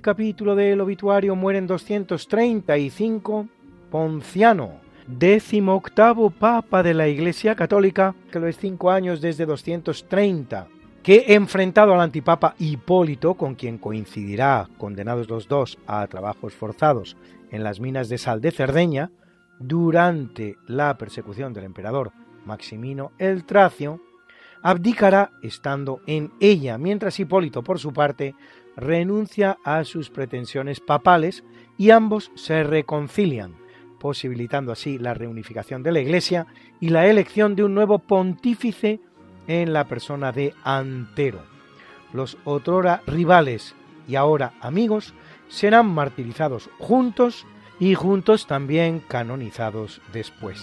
capítulo 0.04 0.54
del 0.54 0.82
obituario 0.82 1.34
mueren 1.34 1.66
235 1.66 3.48
Ponciano, 3.90 4.72
décimo 5.06 5.74
octavo 5.76 6.28
papa 6.28 6.82
de 6.82 6.92
la 6.92 7.08
Iglesia 7.08 7.54
Católica, 7.54 8.14
que 8.30 8.38
lo 8.38 8.46
es 8.46 8.58
cinco 8.58 8.90
años 8.90 9.22
desde 9.22 9.46
230, 9.46 10.68
que 11.02 11.24
enfrentado 11.28 11.94
al 11.94 12.02
antipapa 12.02 12.54
Hipólito, 12.58 13.32
con 13.32 13.54
quien 13.54 13.78
coincidirá, 13.78 14.68
condenados 14.76 15.30
los 15.30 15.48
dos 15.48 15.78
a 15.86 16.06
trabajos 16.06 16.52
forzados 16.52 17.16
en 17.50 17.64
las 17.64 17.80
minas 17.80 18.10
de 18.10 18.18
sal 18.18 18.42
de 18.42 18.50
Cerdeña, 18.50 19.10
durante 19.58 20.56
la 20.66 20.98
persecución 20.98 21.54
del 21.54 21.64
emperador 21.64 22.12
Maximino 22.44 23.12
el 23.16 23.46
Tracio, 23.46 24.02
abdicará 24.62 25.30
estando 25.42 26.00
en 26.06 26.30
ella, 26.40 26.76
mientras 26.76 27.18
Hipólito, 27.18 27.62
por 27.62 27.78
su 27.78 27.94
parte, 27.94 28.34
renuncia 28.76 29.58
a 29.64 29.84
sus 29.84 30.10
pretensiones 30.10 30.80
papales 30.80 31.44
y 31.76 31.90
ambos 31.90 32.30
se 32.34 32.62
reconcilian, 32.62 33.54
posibilitando 33.98 34.72
así 34.72 34.98
la 34.98 35.14
reunificación 35.14 35.82
de 35.82 35.92
la 35.92 36.00
Iglesia 36.00 36.46
y 36.80 36.90
la 36.90 37.06
elección 37.06 37.56
de 37.56 37.64
un 37.64 37.74
nuevo 37.74 37.98
pontífice 37.98 39.00
en 39.46 39.72
la 39.72 39.84
persona 39.84 40.32
de 40.32 40.54
Antero. 40.62 41.42
Los 42.12 42.38
otrora 42.44 43.02
rivales 43.06 43.74
y 44.06 44.16
ahora 44.16 44.54
amigos 44.60 45.14
serán 45.48 45.86
martirizados 45.86 46.70
juntos 46.78 47.46
y 47.78 47.94
juntos 47.94 48.46
también 48.46 49.00
canonizados 49.00 50.00
después. 50.12 50.62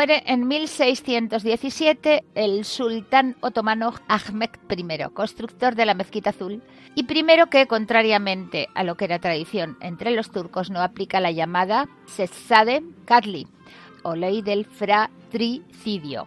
Muere 0.00 0.22
en 0.24 0.48
1617 0.48 2.24
el 2.34 2.64
sultán 2.64 3.36
otomano 3.40 3.92
Ahmed 4.08 4.48
I, 4.70 5.10
constructor 5.12 5.74
de 5.74 5.84
la 5.84 5.92
mezquita 5.92 6.30
azul, 6.30 6.62
y 6.94 7.02
primero 7.02 7.48
que, 7.48 7.66
contrariamente 7.66 8.70
a 8.74 8.82
lo 8.82 8.94
que 8.94 9.04
era 9.04 9.18
tradición 9.18 9.76
entre 9.82 10.12
los 10.12 10.30
turcos, 10.30 10.70
no 10.70 10.80
aplica 10.80 11.20
la 11.20 11.32
llamada 11.32 11.86
Sessade 12.06 12.82
Kadli, 13.04 13.46
o 14.02 14.16
ley 14.16 14.40
del 14.40 14.64
fratricidio, 14.64 16.26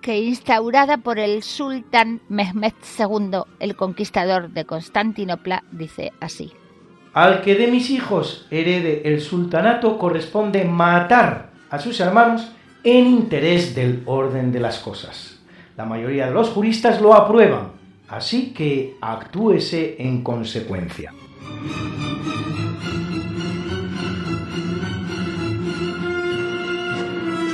que 0.00 0.18
instaurada 0.18 0.96
por 0.96 1.18
el 1.18 1.42
sultán 1.42 2.22
Mehmed 2.30 2.72
II, 2.98 3.42
el 3.58 3.76
conquistador 3.76 4.48
de 4.48 4.64
Constantinopla, 4.64 5.64
dice 5.72 6.14
así. 6.20 6.54
Al 7.12 7.42
que 7.42 7.54
de 7.54 7.66
mis 7.66 7.90
hijos 7.90 8.46
herede 8.50 9.02
el 9.04 9.20
sultanato 9.20 9.98
corresponde 9.98 10.64
matar 10.64 11.50
a 11.68 11.78
sus 11.78 12.00
hermanos 12.00 12.50
en 12.82 13.06
interés 13.06 13.74
del 13.74 14.02
orden 14.06 14.52
de 14.52 14.60
las 14.60 14.78
cosas. 14.78 15.38
La 15.76 15.84
mayoría 15.84 16.26
de 16.26 16.32
los 16.32 16.50
juristas 16.50 17.00
lo 17.00 17.14
aprueban, 17.14 17.72
así 18.08 18.52
que 18.52 18.96
actúese 19.00 19.96
en 19.98 20.22
consecuencia. 20.22 21.12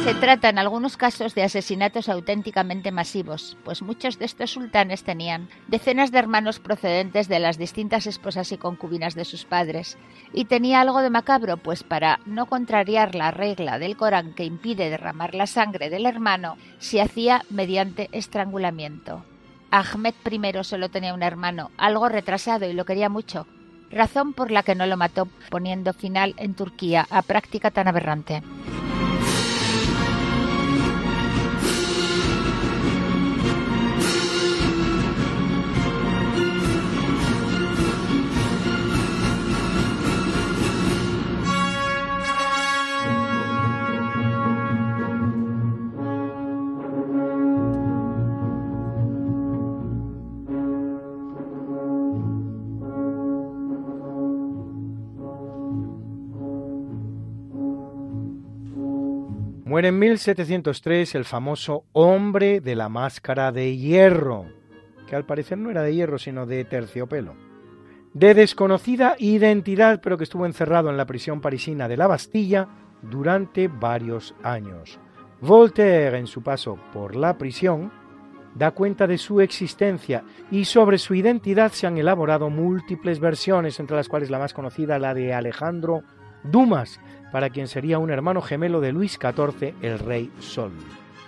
Se 0.07 0.15
trata 0.15 0.51
en 0.51 0.61
algunos 0.61 0.97
casos 0.97 1.35
de 1.35 1.43
asesinatos 1.43 2.09
auténticamente 2.09 2.93
masivos, 2.93 3.57
pues 3.65 3.83
muchos 3.83 4.21
de 4.21 4.25
estos 4.25 4.53
sultanes 4.53 5.03
tenían 5.03 5.49
decenas 5.67 6.13
de 6.13 6.21
hermanos 6.21 6.61
procedentes 6.61 7.27
de 7.27 7.41
las 7.41 7.59
distintas 7.59 8.07
esposas 8.07 8.53
y 8.53 8.57
concubinas 8.57 9.17
de 9.17 9.25
sus 9.25 9.45
padres. 9.45 9.99
Y 10.33 10.45
tenía 10.45 10.81
algo 10.81 11.03
de 11.03 11.11
macabro, 11.11 11.57
pues 11.57 11.83
para 11.83 12.21
no 12.25 12.47
contrariar 12.47 13.17
la 13.17 13.33
regla 13.33 13.81
del 13.81 13.97
Corán 13.97 14.33
que 14.35 14.45
impide 14.45 14.91
derramar 14.91 15.35
la 15.35 15.49
sangre 15.49 15.91
del 15.91 16.07
hermano, 16.07 16.57
se 16.79 17.03
hacía 17.03 17.43
mediante 17.51 18.09
estrangulamiento. 18.13 19.25
Ahmed 19.73 20.15
I 20.31 20.63
solo 20.63 20.89
tenía 20.89 21.15
un 21.15 21.25
hermano, 21.25 21.73
algo 21.77 22.09
retrasado 22.09 22.71
y 22.71 22.75
lo 22.75 22.85
quería 22.85 23.09
mucho, 23.09 23.49
razón 23.91 24.35
por 24.35 24.53
la 24.53 24.63
que 24.63 24.77
no 24.77 24.87
lo 24.87 24.97
mató, 24.97 25.27
poniendo 25.51 25.93
final 25.93 26.37
en 26.37 26.55
Turquía 26.55 27.09
a 27.11 27.23
práctica 27.23 27.73
tan 27.73 27.89
aberrante. 27.89 28.45
Muere 59.67 59.89
en 59.89 59.99
1703 59.99 61.17
el 61.17 61.25
famoso 61.25 61.87
hombre 61.93 62.61
de 62.61 62.77
la 62.77 62.89
máscara 62.89 63.51
de 63.51 63.77
hierro, 63.77 64.47
que 65.09 65.17
al 65.17 65.27
parecer 65.27 65.59
no 65.59 65.73
era 65.73 65.83
de 65.83 65.93
hierro 65.93 66.19
sino 66.19 66.47
de 66.47 66.64
terciopelo. 66.64 67.35
De 68.14 68.35
desconocida 68.35 69.17
identidad, 69.19 70.01
pero 70.01 70.17
que 70.17 70.23
estuvo 70.23 70.47
encerrado 70.47 70.89
en 70.89 70.97
la 70.97 71.05
prisión 71.05 71.41
parisina 71.41 71.89
de 71.89 71.97
la 71.97 72.07
Bastilla 72.07 72.69
durante 73.03 73.67
varios 73.67 74.37
años. 74.45 75.01
Voltaire, 75.41 76.17
en 76.17 76.29
su 76.29 76.45
paso 76.45 76.79
por 76.93 77.17
la 77.17 77.37
prisión, 77.37 77.91
da 78.55 78.71
cuenta 78.71 79.09
de 79.09 79.19
su 79.19 79.41
existencia 79.41 80.23
y 80.49 80.64
sobre 80.64 80.97
su 80.97 81.12
identidad 81.17 81.73
se 81.73 81.89
han 81.89 81.99
elaborado 81.99 82.51
múltiples 82.51 83.19
versiones, 83.19 83.81
entre 83.81 83.97
las 83.97 84.09
cuales 84.09 84.31
la 84.31 84.39
más 84.39 84.55
conocida 84.55 85.01
la 85.01 85.12
de 85.12 85.35
Alejandro 85.35 86.05
Dumas, 86.51 87.01
para 87.37 87.51
quien 87.51 87.68
sería 87.68 87.99
un 87.99 88.09
hermano 88.09 88.41
gemelo 88.41 88.80
de 88.80 88.93
Luis 88.93 89.18
XIV, 89.20 89.74
el 89.82 89.99
rey 89.99 90.30
Sol. 90.41 90.72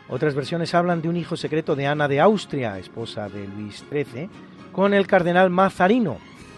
Otras 0.09 0.35
versiones 0.35 0.75
hablan 0.75 1.03
de 1.03 1.11
un 1.11 1.19
hijo 1.19 1.37
secreto 1.37 1.77
de 1.77 1.87
Ana 1.87 2.09
de 2.09 2.19
Austria, 2.19 2.79
esposa 2.79 3.29
de 3.29 3.47
Luis 3.47 3.85
XIII, 3.91 4.31
con 4.73 4.95
el 4.95 5.07
cardenal 5.07 5.51
Mazarino, 5.51 6.17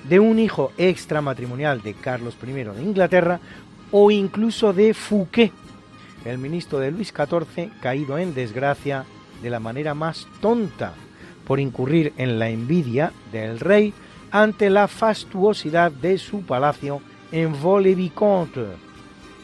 de 0.09 0.21
un 0.21 0.39
hijo 0.39 0.71
extramatrimonial 0.79 1.83
de 1.83 1.95
Carlos 1.95 2.37
I 2.41 2.53
de 2.53 2.81
Inglaterra 2.81 3.41
o 3.91 4.13
incluso 4.13 4.73
de 4.73 4.95
Fouquet, 4.95 5.51
el 6.25 6.39
ministro 6.39 6.79
de 6.79 6.93
Luis 6.93 7.13
XIV 7.13 7.73
caído 7.81 8.19
en 8.19 8.35
desgracia 8.35 9.05
de 9.43 9.51
la 9.51 9.59
manera 9.59 9.95
más 9.95 10.29
tonta 10.41 10.95
por 11.45 11.59
incurrir 11.59 12.13
en 12.19 12.39
la 12.39 12.51
envidia 12.51 13.13
del 13.33 13.59
rey 13.59 13.95
ante 14.31 14.71
la 14.71 14.87
fastuosidad 14.87 15.91
de 15.91 16.19
su 16.19 16.43
palacio 16.43 17.01
en 17.33 17.61
Vaux-le-Vicomte, 17.61 18.90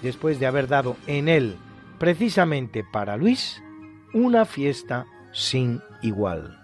después 0.02 0.38
de 0.40 0.46
haber 0.46 0.68
dado 0.68 0.96
en 1.06 1.28
él, 1.28 1.56
precisamente 1.98 2.84
para 2.84 3.16
Luis, 3.16 3.62
una 4.12 4.44
fiesta 4.44 5.06
sin 5.32 5.80
igual. 6.02 6.58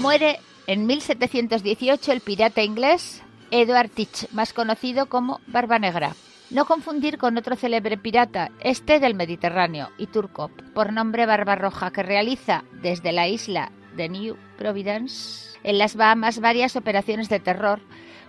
Muere 0.00 0.40
en 0.66 0.86
1718 0.86 2.12
el 2.12 2.20
pirata 2.20 2.62
inglés 2.62 3.22
Edward 3.52 3.90
Teach, 3.90 4.30
más 4.32 4.52
conocido 4.52 5.06
como 5.06 5.40
Barba 5.46 5.78
Negra. 5.78 6.14
No 6.52 6.66
confundir 6.66 7.16
con 7.16 7.38
otro 7.38 7.56
célebre 7.56 7.96
pirata, 7.96 8.50
este 8.60 9.00
del 9.00 9.14
Mediterráneo, 9.14 9.88
y 9.96 10.06
turco, 10.08 10.50
por 10.74 10.92
nombre 10.92 11.24
Barbarroja, 11.24 11.92
que 11.92 12.02
realiza 12.02 12.64
desde 12.82 13.12
la 13.12 13.26
isla 13.26 13.72
de 13.96 14.10
New 14.10 14.36
Providence 14.58 15.58
en 15.62 15.78
las 15.78 15.96
Bahamas 15.96 16.40
varias 16.40 16.76
operaciones 16.76 17.30
de 17.30 17.40
terror 17.40 17.80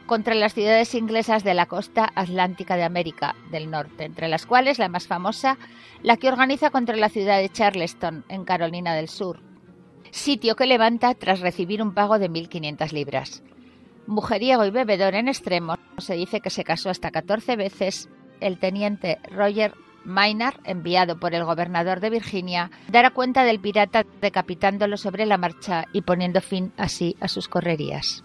contra 0.05 0.35
las 0.35 0.53
ciudades 0.53 0.95
inglesas 0.95 1.43
de 1.43 1.53
la 1.53 1.65
costa 1.65 2.13
atlántica 2.15 2.77
de 2.77 2.83
América 2.83 3.35
del 3.51 3.69
Norte, 3.69 4.05
entre 4.05 4.29
las 4.29 4.45
cuales 4.45 4.79
la 4.79 4.87
más 4.87 5.05
famosa, 5.05 5.57
la 6.01 6.15
que 6.15 6.29
organiza 6.29 6.69
contra 6.69 6.95
la 6.95 7.09
ciudad 7.09 7.39
de 7.39 7.49
Charleston, 7.49 8.23
en 8.29 8.45
Carolina 8.45 8.95
del 8.95 9.09
Sur, 9.09 9.41
sitio 10.11 10.55
que 10.55 10.65
levanta 10.65 11.13
tras 11.13 11.41
recibir 11.41 11.81
un 11.81 11.93
pago 11.93 12.19
de 12.19 12.29
1.500 12.29 12.93
libras. 12.93 13.43
Mujeriego 14.05 14.65
y 14.65 14.69
bebedor 14.69 15.15
en 15.15 15.29
extremo, 15.29 15.75
se 15.97 16.15
dice 16.15 16.41
que 16.41 16.49
se 16.49 16.63
casó 16.63 16.89
hasta 16.89 17.11
14 17.11 17.55
veces. 17.55 18.09
El 18.43 18.59
teniente 18.59 19.19
Roger 19.31 19.73
Maynard, 20.03 20.59
enviado 20.65 21.17
por 21.17 21.33
el 21.33 21.45
gobernador 21.45 22.01
de 22.01 22.09
Virginia, 22.09 22.71
dará 22.89 23.11
cuenta 23.11 23.45
del 23.45 23.61
pirata 23.61 24.05
decapitándolo 24.19 24.97
sobre 24.97 25.25
la 25.25 25.37
marcha 25.37 25.85
y 25.93 26.01
poniendo 26.01 26.41
fin 26.41 26.73
así 26.75 27.15
a 27.21 27.29
sus 27.29 27.47
correrías. 27.47 28.21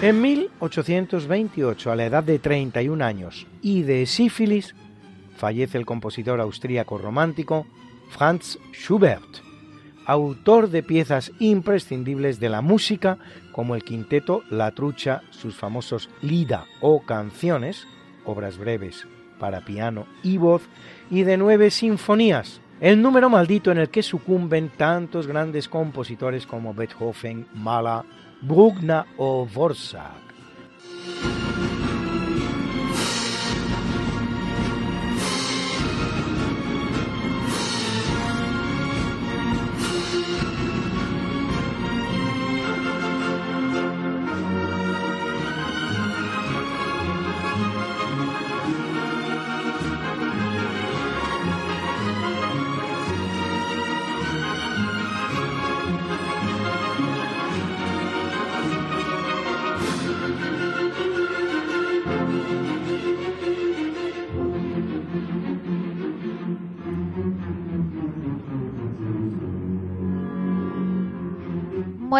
En 0.00 0.20
1828, 0.20 1.90
a 1.90 1.96
la 1.96 2.06
edad 2.06 2.22
de 2.22 2.38
31 2.38 3.04
años 3.04 3.46
y 3.60 3.82
de 3.82 4.06
sífilis, 4.06 4.76
fallece 5.36 5.78
el 5.78 5.86
compositor 5.86 6.40
austríaco 6.40 6.98
romántico 6.98 7.66
Franz 8.12 8.58
Schubert, 8.72 9.38
autor 10.04 10.68
de 10.68 10.82
piezas 10.82 11.32
imprescindibles 11.38 12.38
de 12.40 12.50
la 12.50 12.60
música 12.60 13.16
como 13.52 13.74
el 13.74 13.84
quinteto 13.84 14.42
La 14.50 14.70
Trucha, 14.72 15.22
sus 15.30 15.56
famosos 15.56 16.10
Lida 16.20 16.66
o 16.82 17.00
canciones, 17.00 17.86
obras 18.26 18.58
breves 18.58 19.06
para 19.38 19.64
piano 19.64 20.06
y 20.22 20.36
voz, 20.36 20.62
y 21.10 21.22
de 21.22 21.38
nueve 21.38 21.70
sinfonías, 21.70 22.60
el 22.80 23.00
número 23.00 23.30
maldito 23.30 23.72
en 23.72 23.78
el 23.78 23.88
que 23.88 24.02
sucumben 24.02 24.70
tantos 24.76 25.26
grandes 25.26 25.66
compositores 25.66 26.46
como 26.46 26.74
Beethoven, 26.74 27.46
Mahler, 27.54 28.04
Bruckner 28.42 29.04
o 29.16 29.48
Dvorak. 29.50 30.22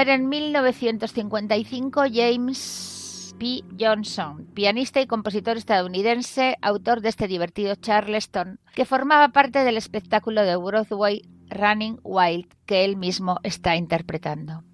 En 0.04 0.28
1955 0.28 2.02
James 2.12 3.36
P. 3.38 3.62
Johnson, 3.78 4.48
pianista 4.52 5.00
y 5.00 5.06
compositor 5.06 5.56
estadounidense, 5.56 6.58
autor 6.60 7.02
de 7.02 7.08
este 7.08 7.28
divertido 7.28 7.76
Charleston, 7.76 8.58
que 8.74 8.84
formaba 8.84 9.28
parte 9.28 9.60
del 9.60 9.76
espectáculo 9.76 10.42
de 10.42 10.56
Broadway 10.56 11.22
Running 11.50 12.00
Wild 12.02 12.48
que 12.66 12.84
él 12.84 12.96
mismo 12.96 13.38
está 13.44 13.76
interpretando. 13.76 14.64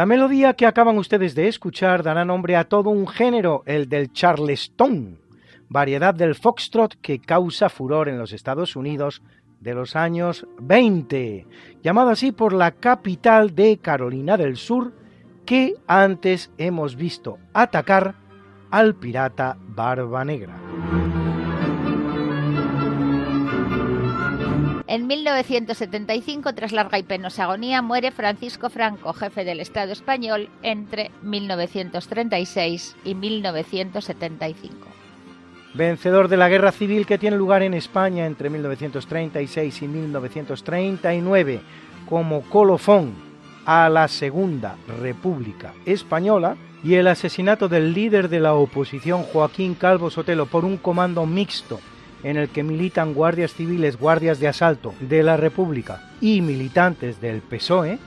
La 0.00 0.06
melodía 0.06 0.54
que 0.54 0.64
acaban 0.64 0.96
ustedes 0.96 1.34
de 1.34 1.46
escuchar 1.46 2.02
dará 2.02 2.24
nombre 2.24 2.56
a 2.56 2.64
todo 2.64 2.88
un 2.88 3.06
género, 3.06 3.62
el 3.66 3.86
del 3.86 4.10
charleston, 4.14 5.18
variedad 5.68 6.14
del 6.14 6.34
foxtrot 6.34 6.98
que 7.02 7.20
causa 7.20 7.68
furor 7.68 8.08
en 8.08 8.16
los 8.16 8.32
Estados 8.32 8.76
Unidos 8.76 9.20
de 9.60 9.74
los 9.74 9.96
años 9.96 10.46
20, 10.58 11.46
llamado 11.82 12.08
así 12.08 12.32
por 12.32 12.54
la 12.54 12.70
capital 12.70 13.54
de 13.54 13.76
Carolina 13.76 14.38
del 14.38 14.56
Sur, 14.56 14.94
que 15.44 15.74
antes 15.86 16.50
hemos 16.56 16.96
visto 16.96 17.36
atacar 17.52 18.14
al 18.70 18.94
pirata 18.94 19.58
Barba 19.60 20.24
Negra. 20.24 21.09
En 24.90 25.06
1975, 25.06 26.52
tras 26.52 26.72
larga 26.72 26.98
y 26.98 27.04
penosa 27.04 27.44
agonía, 27.44 27.80
muere 27.80 28.10
Francisco 28.10 28.70
Franco, 28.70 29.12
jefe 29.12 29.44
del 29.44 29.60
Estado 29.60 29.92
español, 29.92 30.48
entre 30.64 31.12
1936 31.22 32.96
y 33.04 33.14
1975. 33.14 34.88
Vencedor 35.74 36.26
de 36.26 36.36
la 36.36 36.48
guerra 36.48 36.72
civil 36.72 37.06
que 37.06 37.18
tiene 37.18 37.36
lugar 37.36 37.62
en 37.62 37.74
España 37.74 38.26
entre 38.26 38.50
1936 38.50 39.80
y 39.80 39.86
1939 39.86 41.60
como 42.08 42.42
colofón 42.42 43.14
a 43.66 43.88
la 43.88 44.08
Segunda 44.08 44.74
República 45.00 45.72
Española 45.86 46.56
y 46.82 46.94
el 46.94 47.06
asesinato 47.06 47.68
del 47.68 47.94
líder 47.94 48.28
de 48.28 48.40
la 48.40 48.54
oposición 48.54 49.22
Joaquín 49.22 49.76
Calvo 49.76 50.10
Sotelo 50.10 50.46
por 50.46 50.64
un 50.64 50.78
comando 50.78 51.26
mixto 51.26 51.78
en 52.22 52.36
el 52.36 52.48
que 52.48 52.62
militan 52.62 53.14
guardias 53.14 53.54
civiles, 53.54 53.98
guardias 53.98 54.40
de 54.40 54.48
asalto 54.48 54.94
de 55.00 55.22
la 55.22 55.36
República 55.36 56.10
y 56.20 56.40
militantes 56.40 57.20
del 57.20 57.40
PSOE, 57.40 57.98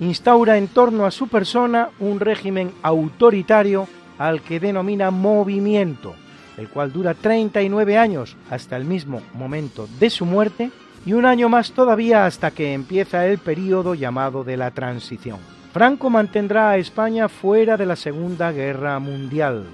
instaura 0.00 0.58
en 0.58 0.68
torno 0.68 1.06
a 1.06 1.10
su 1.10 1.28
persona 1.28 1.90
un 2.00 2.20
régimen 2.20 2.72
autoritario 2.82 3.86
al 4.18 4.40
que 4.42 4.60
denomina 4.60 5.10
movimiento, 5.10 6.14
el 6.56 6.68
cual 6.68 6.92
dura 6.92 7.14
39 7.14 7.98
años 7.98 8.36
hasta 8.50 8.76
el 8.76 8.84
mismo 8.84 9.22
momento 9.34 9.88
de 9.98 10.10
su 10.10 10.26
muerte 10.26 10.70
y 11.04 11.12
un 11.14 11.26
año 11.26 11.48
más 11.48 11.72
todavía 11.72 12.26
hasta 12.26 12.50
que 12.50 12.72
empieza 12.72 13.26
el 13.26 13.38
período 13.38 13.94
llamado 13.94 14.44
de 14.44 14.56
la 14.56 14.70
transición. 14.70 15.38
Franco 15.72 16.10
mantendrá 16.10 16.70
a 16.70 16.76
España 16.76 17.28
fuera 17.28 17.76
de 17.76 17.86
la 17.86 17.96
Segunda 17.96 18.52
Guerra 18.52 18.98
Mundial, 18.98 19.64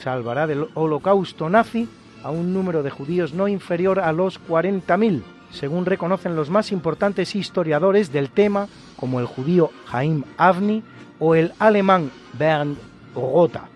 salvará 0.00 0.46
del 0.46 0.68
holocausto 0.74 1.48
nazi 1.48 1.88
a 2.22 2.30
un 2.30 2.52
número 2.52 2.82
de 2.82 2.90
judíos 2.90 3.34
no 3.34 3.48
inferior 3.48 4.00
a 4.00 4.12
los 4.12 4.40
40.000, 4.48 5.22
según 5.50 5.86
reconocen 5.86 6.36
los 6.36 6.50
más 6.50 6.72
importantes 6.72 7.36
historiadores 7.36 8.12
del 8.12 8.30
tema, 8.30 8.68
como 8.96 9.20
el 9.20 9.26
judío 9.26 9.70
Haim 9.90 10.24
Avni 10.36 10.82
o 11.18 11.34
el 11.34 11.52
alemán 11.58 12.10
Bernd 12.38 12.76
Rotha. 13.14 13.68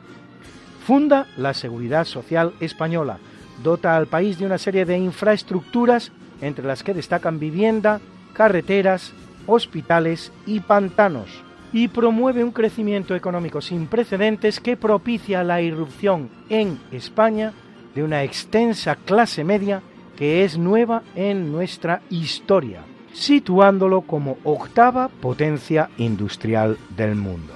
Funda 0.86 1.26
la 1.36 1.52
Seguridad 1.52 2.04
Social 2.04 2.54
Española, 2.60 3.18
dota 3.62 3.96
al 3.96 4.06
país 4.06 4.38
de 4.38 4.46
una 4.46 4.58
serie 4.58 4.84
de 4.84 4.96
infraestructuras, 4.98 6.12
entre 6.40 6.64
las 6.64 6.82
que 6.82 6.94
destacan 6.94 7.38
vivienda, 7.38 8.00
carreteras, 8.32 9.12
hospitales 9.46 10.32
y 10.46 10.60
pantanos, 10.60 11.28
y 11.72 11.88
promueve 11.88 12.44
un 12.44 12.52
crecimiento 12.52 13.14
económico 13.14 13.60
sin 13.60 13.86
precedentes 13.86 14.60
que 14.60 14.76
propicia 14.76 15.42
la 15.42 15.60
irrupción 15.60 16.30
en 16.48 16.78
España 16.92 17.52
de 17.96 18.04
una 18.04 18.22
extensa 18.22 18.94
clase 18.94 19.42
media 19.42 19.82
que 20.16 20.44
es 20.44 20.58
nueva 20.58 21.02
en 21.14 21.50
nuestra 21.50 22.02
historia, 22.10 22.82
situándolo 23.14 24.02
como 24.02 24.36
octava 24.44 25.08
potencia 25.08 25.88
industrial 25.96 26.76
del 26.90 27.14
mundo. 27.16 27.54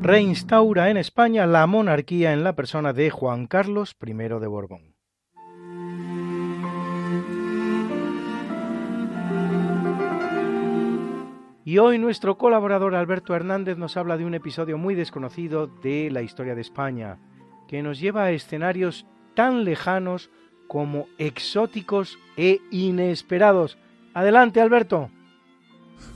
Reinstaura 0.00 0.88
en 0.88 0.96
España 0.96 1.46
la 1.46 1.66
monarquía 1.66 2.32
en 2.32 2.42
la 2.42 2.56
persona 2.56 2.94
de 2.94 3.10
Juan 3.10 3.46
Carlos 3.46 3.94
I 4.00 4.14
de 4.14 4.46
Borbón. 4.46 4.89
Y 11.70 11.78
hoy 11.78 11.98
nuestro 11.98 12.36
colaborador 12.36 12.96
Alberto 12.96 13.32
Hernández 13.32 13.78
nos 13.78 13.96
habla 13.96 14.16
de 14.16 14.24
un 14.24 14.34
episodio 14.34 14.76
muy 14.76 14.96
desconocido 14.96 15.68
de 15.68 16.10
la 16.10 16.20
historia 16.20 16.56
de 16.56 16.62
España, 16.62 17.20
que 17.68 17.80
nos 17.80 18.00
lleva 18.00 18.24
a 18.24 18.32
escenarios 18.32 19.06
tan 19.36 19.62
lejanos 19.62 20.30
como 20.66 21.06
exóticos 21.16 22.18
e 22.36 22.58
inesperados. 22.72 23.78
Adelante, 24.14 24.60
Alberto. 24.60 25.12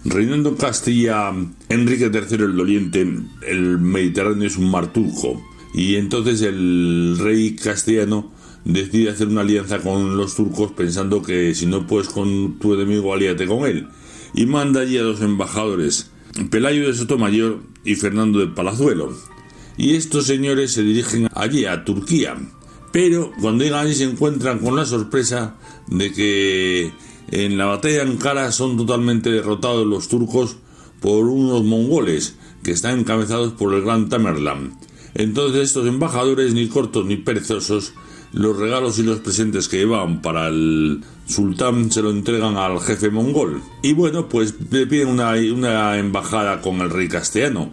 Reinando 0.04 0.48
en 0.48 0.56
Castilla, 0.56 1.32
Enrique 1.68 2.10
III 2.12 2.44
el 2.46 2.56
Doliente, 2.56 3.02
el 3.46 3.78
Mediterráneo 3.78 4.48
es 4.48 4.56
un 4.56 4.72
mar 4.72 4.88
turco, 4.92 5.40
y 5.72 5.94
entonces 5.94 6.42
el 6.42 7.16
rey 7.20 7.54
castellano 7.54 8.32
decide 8.64 9.10
hacer 9.10 9.28
una 9.28 9.42
alianza 9.42 9.78
con 9.78 10.16
los 10.16 10.34
turcos 10.34 10.72
pensando 10.72 11.22
que 11.22 11.54
si 11.54 11.66
no 11.66 11.86
puedes 11.86 12.08
con 12.08 12.58
tu 12.58 12.74
enemigo, 12.74 13.14
alíate 13.14 13.46
con 13.46 13.64
él 13.66 13.86
y 14.34 14.46
manda 14.46 14.80
allí 14.80 14.98
a 14.98 15.02
dos 15.02 15.20
embajadores, 15.20 16.10
Pelayo 16.50 16.88
de 16.88 16.94
Sotomayor 16.94 17.60
y 17.84 17.94
Fernando 17.94 18.40
de 18.40 18.48
Palazuelo. 18.48 19.12
Y 19.76 19.94
estos 19.94 20.26
señores 20.26 20.72
se 20.72 20.82
dirigen 20.82 21.28
allí 21.34 21.64
a 21.64 21.84
Turquía, 21.84 22.36
pero 22.92 23.32
cuando 23.40 23.64
llegan 23.64 23.86
allí 23.86 23.94
se 23.94 24.04
encuentran 24.04 24.58
con 24.58 24.76
la 24.76 24.84
sorpresa 24.84 25.56
de 25.88 26.12
que 26.12 26.92
en 27.30 27.58
la 27.58 27.66
batalla 27.66 28.02
en 28.02 28.10
Ankara 28.10 28.52
son 28.52 28.76
totalmente 28.76 29.30
derrotados 29.30 29.86
los 29.86 30.08
turcos 30.08 30.56
por 31.00 31.26
unos 31.26 31.64
mongoles 31.64 32.36
que 32.62 32.72
están 32.72 33.00
encabezados 33.00 33.52
por 33.52 33.74
el 33.74 33.82
gran 33.82 34.08
Tamerlán. 34.08 34.78
Entonces 35.14 35.62
estos 35.62 35.86
embajadores, 35.86 36.54
ni 36.54 36.68
cortos 36.68 37.06
ni 37.06 37.16
perezosos, 37.16 37.94
los 38.32 38.56
regalos 38.56 38.98
y 38.98 39.04
los 39.04 39.20
presentes 39.20 39.68
que 39.68 39.78
llevaban 39.78 40.22
para 40.22 40.48
el 40.48 41.02
sultán 41.26 41.90
se 41.90 42.02
lo 42.02 42.10
entregan 42.10 42.56
al 42.56 42.80
jefe 42.80 43.10
mongol. 43.10 43.62
Y 43.82 43.92
bueno, 43.92 44.28
pues 44.28 44.54
le 44.70 44.86
piden 44.86 45.08
una, 45.08 45.32
una 45.32 45.98
embajada 45.98 46.60
con 46.60 46.80
el 46.80 46.90
rey 46.90 47.08
castellano. 47.08 47.72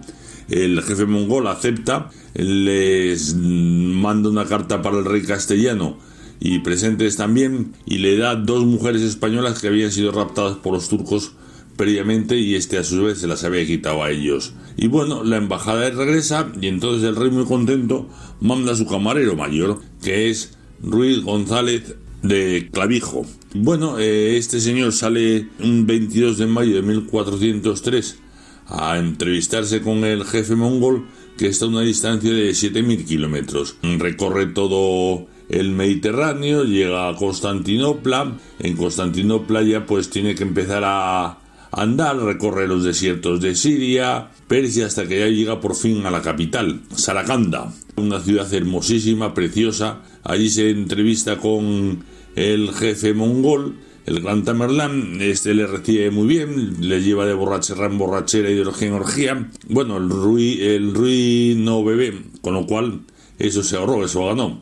El 0.49 0.81
jefe 0.81 1.05
mongol 1.05 1.47
acepta, 1.47 2.09
les 2.33 3.35
manda 3.35 4.29
una 4.29 4.45
carta 4.45 4.81
para 4.81 4.99
el 4.99 5.05
rey 5.05 5.23
castellano 5.23 5.97
y 6.39 6.59
presentes 6.59 7.17
también 7.17 7.73
y 7.85 7.99
le 7.99 8.17
da 8.17 8.35
dos 8.35 8.65
mujeres 8.65 9.03
españolas 9.03 9.61
que 9.61 9.67
habían 9.67 9.91
sido 9.91 10.11
raptadas 10.11 10.57
por 10.57 10.73
los 10.73 10.89
turcos 10.89 11.33
previamente 11.77 12.37
y 12.37 12.55
este 12.55 12.77
a 12.79 12.83
su 12.83 13.03
vez 13.03 13.19
se 13.19 13.27
las 13.27 13.43
había 13.43 13.65
quitado 13.65 14.03
a 14.03 14.09
ellos. 14.09 14.53
Y 14.75 14.87
bueno, 14.87 15.23
la 15.23 15.37
embajada 15.37 15.89
regresa 15.91 16.51
y 16.59 16.67
entonces 16.67 17.07
el 17.07 17.15
rey 17.15 17.29
muy 17.29 17.45
contento 17.45 18.09
manda 18.39 18.73
a 18.73 18.75
su 18.75 18.87
camarero 18.87 19.35
mayor, 19.35 19.79
que 20.03 20.29
es 20.29 20.57
Ruiz 20.81 21.23
González 21.23 21.95
de 22.21 22.69
Clavijo. 22.71 23.25
Bueno, 23.53 23.99
eh, 23.99 24.37
este 24.37 24.59
señor 24.59 24.93
sale 24.93 25.47
un 25.59 25.85
22 25.85 26.37
de 26.37 26.47
mayo 26.47 26.75
de 26.75 26.81
1403 26.81 28.19
a 28.67 28.97
entrevistarse 28.97 29.81
con 29.81 30.03
el 30.03 30.23
jefe 30.23 30.55
mongol 30.55 31.05
que 31.37 31.47
está 31.47 31.65
a 31.65 31.69
una 31.69 31.81
distancia 31.81 32.31
de 32.31 32.51
7.000 32.51 33.05
kilómetros. 33.05 33.75
Recorre 33.81 34.47
todo 34.47 35.27
el 35.49 35.71
Mediterráneo, 35.71 36.63
llega 36.63 37.09
a 37.09 37.15
Constantinopla. 37.15 38.37
En 38.59 38.77
Constantinopla 38.77 39.63
ya 39.63 39.85
pues 39.85 40.09
tiene 40.09 40.35
que 40.35 40.43
empezar 40.43 40.83
a 40.85 41.40
andar, 41.71 42.17
recorre 42.17 42.67
los 42.67 42.83
desiertos 42.83 43.41
de 43.41 43.55
Siria, 43.55 44.29
Persia, 44.47 44.85
hasta 44.85 45.07
que 45.07 45.19
ya 45.19 45.27
llega 45.27 45.59
por 45.59 45.75
fin 45.75 46.05
a 46.05 46.11
la 46.11 46.21
capital, 46.21 46.81
Sarakanda, 46.93 47.73
una 47.95 48.19
ciudad 48.19 48.53
hermosísima, 48.53 49.33
preciosa. 49.33 50.01
Allí 50.23 50.49
se 50.49 50.69
entrevista 50.69 51.37
con 51.37 52.03
el 52.35 52.73
jefe 52.73 53.13
mongol, 53.13 53.77
el 54.05 54.21
gran 54.21 54.43
Tamerlán, 54.43 55.21
este 55.21 55.53
le 55.53 55.67
recibe 55.67 56.11
muy 56.11 56.27
bien, 56.27 56.77
le 56.79 57.01
lleva 57.01 57.25
de 57.25 57.33
borrachera 57.33 57.85
en 57.85 57.97
borrachera 57.97 58.49
y 58.49 58.55
de 58.55 58.61
orgía 58.61 58.87
en 58.87 58.93
orgía. 58.93 59.49
Bueno, 59.67 59.97
el 59.97 60.09
Rui, 60.09 60.59
el 60.61 60.93
Rui 60.93 61.55
no 61.57 61.83
bebe, 61.83 62.21
con 62.41 62.53
lo 62.53 62.65
cual 62.65 63.01
eso 63.39 63.63
se 63.63 63.77
ahorró, 63.77 64.03
eso 64.03 64.25
ganó. 64.25 64.59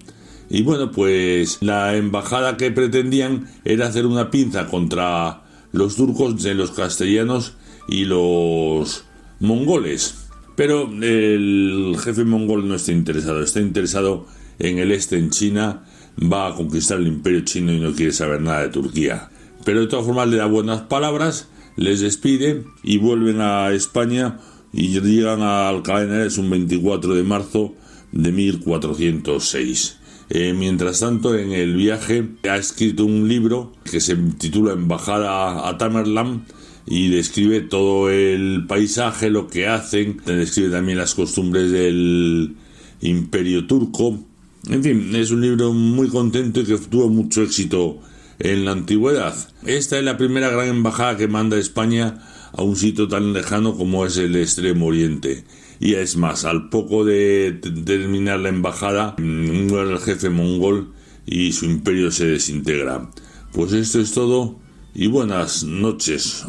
Y 0.49 0.63
bueno, 0.63 0.91
pues 0.91 1.59
la 1.61 1.95
embajada 1.95 2.57
que 2.57 2.71
pretendían 2.71 3.47
era 3.65 3.87
hacer 3.87 4.05
una 4.05 4.31
pinza 4.31 4.67
contra 4.67 5.43
los 5.71 5.95
turcos 5.95 6.41
de 6.41 6.55
los 6.55 6.71
castellanos 6.71 7.53
y 7.87 8.05
los 8.05 9.05
mongoles. 9.39 10.27
Pero 10.55 10.89
el 11.01 11.95
jefe 12.03 12.25
mongol 12.25 12.67
no 12.67 12.75
está 12.75 12.91
interesado, 12.91 13.41
está 13.41 13.61
interesado 13.61 14.25
en 14.59 14.77
el 14.77 14.91
este, 14.91 15.17
en 15.17 15.29
China, 15.29 15.85
va 16.21 16.47
a 16.47 16.55
conquistar 16.55 16.99
el 16.99 17.07
imperio 17.07 17.41
chino 17.41 17.71
y 17.71 17.79
no 17.79 17.93
quiere 17.93 18.11
saber 18.11 18.41
nada 18.41 18.63
de 18.63 18.69
Turquía. 18.69 19.29
Pero 19.63 19.81
de 19.81 19.87
todas 19.87 20.05
formas 20.05 20.27
le 20.27 20.37
da 20.37 20.47
buenas 20.47 20.81
palabras, 20.81 21.47
les 21.77 22.01
despide 22.01 22.65
y 22.83 22.97
vuelven 22.97 23.39
a 23.39 23.71
España 23.71 24.39
y 24.73 24.99
llegan 24.99 25.41
a 25.41 25.69
Alcalá 25.69 26.25
es 26.25 26.37
un 26.37 26.49
24 26.49 27.15
de 27.15 27.23
marzo 27.23 27.73
de 28.11 28.31
1406. 28.31 29.98
Eh, 30.29 30.53
mientras 30.53 30.99
tanto, 30.99 31.35
en 31.35 31.51
el 31.51 31.75
viaje 31.75 32.27
ha 32.49 32.57
escrito 32.57 33.05
un 33.05 33.27
libro 33.27 33.73
que 33.83 33.99
se 33.99 34.15
titula 34.15 34.73
Embajada 34.73 35.67
a 35.67 35.77
Tamerlán 35.77 36.45
y 36.85 37.09
describe 37.09 37.61
todo 37.61 38.09
el 38.09 38.65
paisaje, 38.67 39.29
lo 39.29 39.47
que 39.47 39.67
hacen, 39.67 40.21
describe 40.25 40.69
también 40.69 40.97
las 40.97 41.15
costumbres 41.15 41.71
del 41.71 42.55
imperio 43.01 43.65
turco. 43.65 44.19
En 44.67 44.83
fin, 44.83 45.15
es 45.15 45.31
un 45.31 45.41
libro 45.41 45.73
muy 45.73 46.09
contento 46.09 46.61
y 46.61 46.65
que 46.65 46.77
tuvo 46.77 47.09
mucho 47.09 47.41
éxito 47.41 47.99
en 48.39 48.65
la 48.65 48.71
antigüedad. 48.71 49.35
Esta 49.65 49.97
es 49.97 50.03
la 50.03 50.17
primera 50.17 50.49
gran 50.49 50.67
embajada 50.67 51.17
que 51.17 51.27
manda 51.27 51.57
España 51.57 52.19
a 52.53 52.63
un 52.63 52.75
sitio 52.75 53.07
tan 53.07 53.33
lejano 53.33 53.75
como 53.75 54.05
es 54.05 54.17
el 54.17 54.35
Extremo 54.35 54.87
Oriente. 54.87 55.43
Y 55.79 55.95
es 55.95 56.17
más, 56.17 56.43
al 56.45 56.69
poco 56.69 57.05
de 57.05 57.59
terminar 57.85 58.39
la 58.39 58.49
embajada, 58.49 59.15
muere 59.17 59.93
el 59.93 59.99
jefe 59.99 60.29
mongol 60.29 60.93
y 61.25 61.53
su 61.53 61.65
imperio 61.65 62.11
se 62.11 62.27
desintegra. 62.27 63.09
Pues 63.53 63.71
esto 63.73 63.99
es 64.01 64.11
todo 64.11 64.59
y 64.93 65.07
buenas 65.07 65.63
noches. 65.63 66.45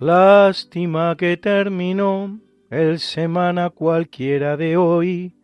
Lástima 0.00 1.16
que 1.16 1.36
terminó 1.36 2.40
el 2.70 2.98
semana 2.98 3.70
cualquiera 3.70 4.56
de 4.56 4.76
hoy. 4.76 5.34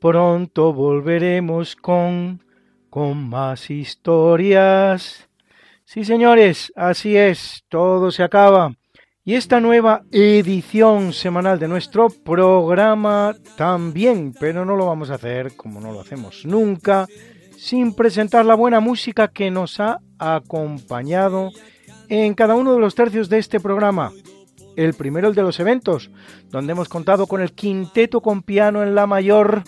Pronto 0.00 0.72
volveremos 0.72 1.76
con 1.76 2.44
con 2.94 3.28
más 3.28 3.70
historias. 3.70 5.28
Sí, 5.94 6.04
señores, 6.04 6.72
así 6.74 7.16
es, 7.16 7.62
todo 7.68 8.10
se 8.10 8.24
acaba. 8.24 8.74
Y 9.24 9.34
esta 9.34 9.60
nueva 9.60 10.02
edición 10.10 11.12
semanal 11.12 11.60
de 11.60 11.68
nuestro 11.68 12.08
programa 12.08 13.36
también, 13.56 14.34
pero 14.40 14.64
no 14.64 14.74
lo 14.74 14.86
vamos 14.86 15.10
a 15.10 15.14
hacer 15.14 15.54
como 15.54 15.80
no 15.80 15.92
lo 15.92 16.00
hacemos 16.00 16.44
nunca, 16.46 17.06
sin 17.56 17.94
presentar 17.94 18.44
la 18.44 18.56
buena 18.56 18.80
música 18.80 19.28
que 19.28 19.52
nos 19.52 19.78
ha 19.78 20.00
acompañado 20.18 21.52
en 22.08 22.34
cada 22.34 22.56
uno 22.56 22.74
de 22.74 22.80
los 22.80 22.96
tercios 22.96 23.28
de 23.28 23.38
este 23.38 23.60
programa. 23.60 24.10
El 24.74 24.94
primero, 24.94 25.28
el 25.28 25.36
de 25.36 25.42
los 25.42 25.60
eventos, 25.60 26.10
donde 26.50 26.72
hemos 26.72 26.88
contado 26.88 27.28
con 27.28 27.40
el 27.40 27.52
quinteto 27.52 28.20
con 28.20 28.42
piano 28.42 28.82
en 28.82 28.96
la 28.96 29.06
mayor 29.06 29.62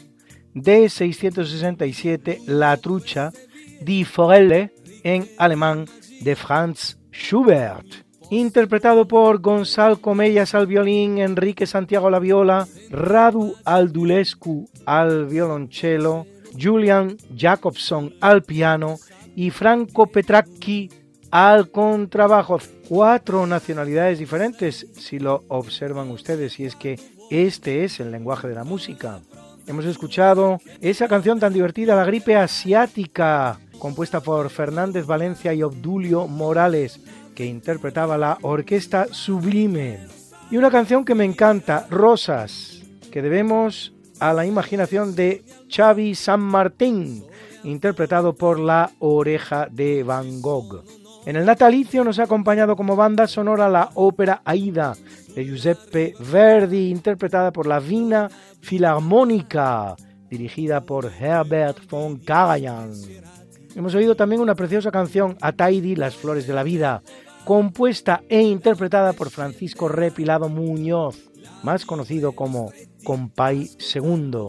de 0.55 0.89
667, 0.89 2.41
La 2.49 2.77
trucha 2.79 3.31
di 3.81 4.03
Forelle 4.03 4.73
en 5.05 5.29
alemán 5.39 5.87
de 6.21 6.37
Franz 6.37 6.99
Schubert. 7.13 7.87
Interpretado 8.31 9.07
por 9.07 9.41
Gonzalo 9.41 10.01
Comellas 10.01 10.55
al 10.55 10.67
violín, 10.67 11.19
Enrique 11.19 11.67
Santiago 11.67 12.09
a 12.09 12.11
la 12.11 12.19
viola, 12.19 12.67
Radu 12.91 13.55
Aldulescu 13.65 14.69
al 14.85 15.27
violonchelo, 15.27 16.27
Julian 16.61 17.17
Jacobson 17.37 18.15
al 18.21 18.43
piano 18.43 18.97
y 19.37 19.51
Franco 19.51 20.07
Petracchi 20.07 20.91
al 21.31 21.71
contrabajo. 21.71 22.59
Cuatro 22.89 23.47
nacionalidades 23.47 24.19
diferentes, 24.19 24.87
si 24.95 25.19
lo 25.19 25.45
observan 25.49 26.11
ustedes, 26.11 26.59
y 26.59 26.65
es 26.65 26.75
que 26.75 26.99
este 27.31 27.85
es 27.85 28.01
el 28.01 28.11
lenguaje 28.11 28.49
de 28.49 28.55
la 28.55 28.65
música. 28.65 29.21
Hemos 29.67 29.85
escuchado 29.85 30.61
esa 30.81 31.09
canción 31.09 31.41
tan 31.41 31.53
divertida, 31.53 31.97
La 31.97 32.05
gripe 32.05 32.37
asiática, 32.37 33.59
compuesta 33.79 34.21
por 34.21 34.51
Fernández 34.51 35.07
Valencia 35.07 35.55
y 35.55 35.63
Obdulio 35.63 36.27
Morales, 36.27 37.01
que 37.35 37.47
interpretaba 37.47 38.17
la 38.19 38.39
Orquesta 38.43 39.07
Sublime. 39.11 40.01
Y 40.51 40.57
una 40.57 40.71
canción 40.71 41.05
que 41.05 41.15
me 41.15 41.25
encanta, 41.25 41.87
Rosas, 41.91 42.83
que 43.11 43.23
debemos 43.23 43.93
a 44.21 44.33
la 44.33 44.47
imaginación 44.47 45.15
de 45.15 45.45
Xavi 45.69 46.15
San 46.15 46.41
Martín, 46.41 47.25
interpretado 47.65 48.35
por 48.35 48.59
la 48.59 48.91
Oreja 48.99 49.69
de 49.71 50.03
Van 50.03 50.41
Gogh. 50.41 50.85
En 51.27 51.35
el 51.35 51.45
natalicio 51.45 52.05
nos 52.05 52.21
ha 52.21 52.25
acompañado 52.25 52.77
como 52.77 52.95
banda 52.95 53.27
sonora 53.27 53.69
la 53.69 53.91
ópera 53.95 54.43
Aida 54.45 54.95
de 55.35 55.45
Giuseppe 55.45 56.15
Verdi, 56.21 56.89
interpretada 56.89 57.51
por 57.53 57.67
la 57.67 57.81
Vina 57.81 58.31
Filarmónica, 58.61 59.97
dirigida 60.31 60.83
por 60.83 61.07
Herbert 61.07 61.91
von 61.91 62.19
Karajan. 62.19 62.93
Hemos 63.77 63.95
oído 63.95 64.17
también 64.17 64.41
una 64.41 64.55
preciosa 64.55 64.91
canción, 64.91 65.37
Ataidi, 65.43 65.97
Las 65.97 66.17
Flores 66.17 66.47
de 66.47 66.55
la 66.55 66.63
Vida, 66.63 67.03
compuesta 67.45 68.23
e 68.27 68.41
interpretada 68.41 69.13
por 69.13 69.29
Francisco 69.29 69.87
Repilado 69.87 70.49
Muñoz, 70.49 71.31
más 71.63 71.85
conocido 71.85 72.33
como 72.33 72.73
Compay 73.05 73.69
II, 73.95 74.47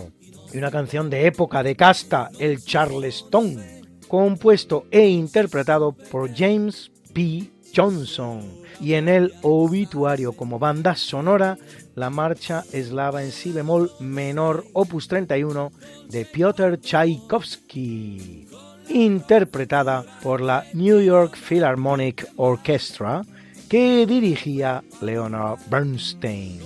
y 0.54 0.58
una 0.58 0.72
canción 0.72 1.10
de 1.10 1.28
época 1.28 1.62
de 1.62 1.76
casta, 1.76 2.30
el 2.40 2.64
Charleston, 2.64 3.62
compuesto 4.08 4.86
e 4.92 5.10
interpretado 5.10 5.92
por 5.92 6.34
James 6.34 6.90
P. 7.14 7.52
Johnson, 7.76 8.40
y 8.80 8.94
en 8.94 9.10
el 9.10 9.34
obituario 9.42 10.32
como 10.32 10.58
banda 10.58 10.96
sonora 10.96 11.58
la 11.96 12.10
marcha 12.10 12.64
eslava 12.72 13.24
en 13.24 13.32
si 13.32 13.52
bemol 13.52 13.92
menor 14.00 14.64
opus 14.72 15.10
31 15.10 15.72
de 16.08 16.26
Piotr 16.26 16.80
Tchaikovsky, 16.80 18.48
interpretada 18.90 20.06
por 20.22 20.42
la 20.42 20.66
New 20.74 21.02
York 21.02 21.38
Philharmonic 21.38 22.28
Orchestra 22.36 23.24
que 23.70 24.06
dirigía 24.06 24.84
Leonard 25.02 25.60
Bernstein. 25.70 26.62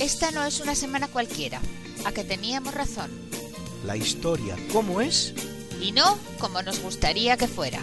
Esta 0.00 0.30
no 0.30 0.44
es 0.44 0.60
una 0.60 0.76
semana 0.76 1.08
cualquiera, 1.08 1.60
a 2.04 2.12
que 2.12 2.22
teníamos 2.22 2.74
razón. 2.74 3.10
La 3.84 3.96
historia, 3.96 4.56
¿cómo 4.72 5.00
es? 5.00 5.34
Y 5.82 5.92
no 5.92 6.16
como 6.38 6.62
nos 6.62 6.80
gustaría 6.80 7.36
que 7.36 7.48
fuera. 7.48 7.82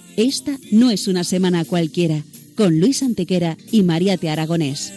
Esta 0.17 0.57
no 0.71 0.91
es 0.91 1.07
una 1.07 1.23
semana 1.23 1.65
cualquiera, 1.65 2.23
con 2.55 2.79
Luis 2.79 3.01
Antequera 3.01 3.57
y 3.71 3.83
María 3.83 4.17
Te 4.17 4.29
Aragonés. 4.29 4.91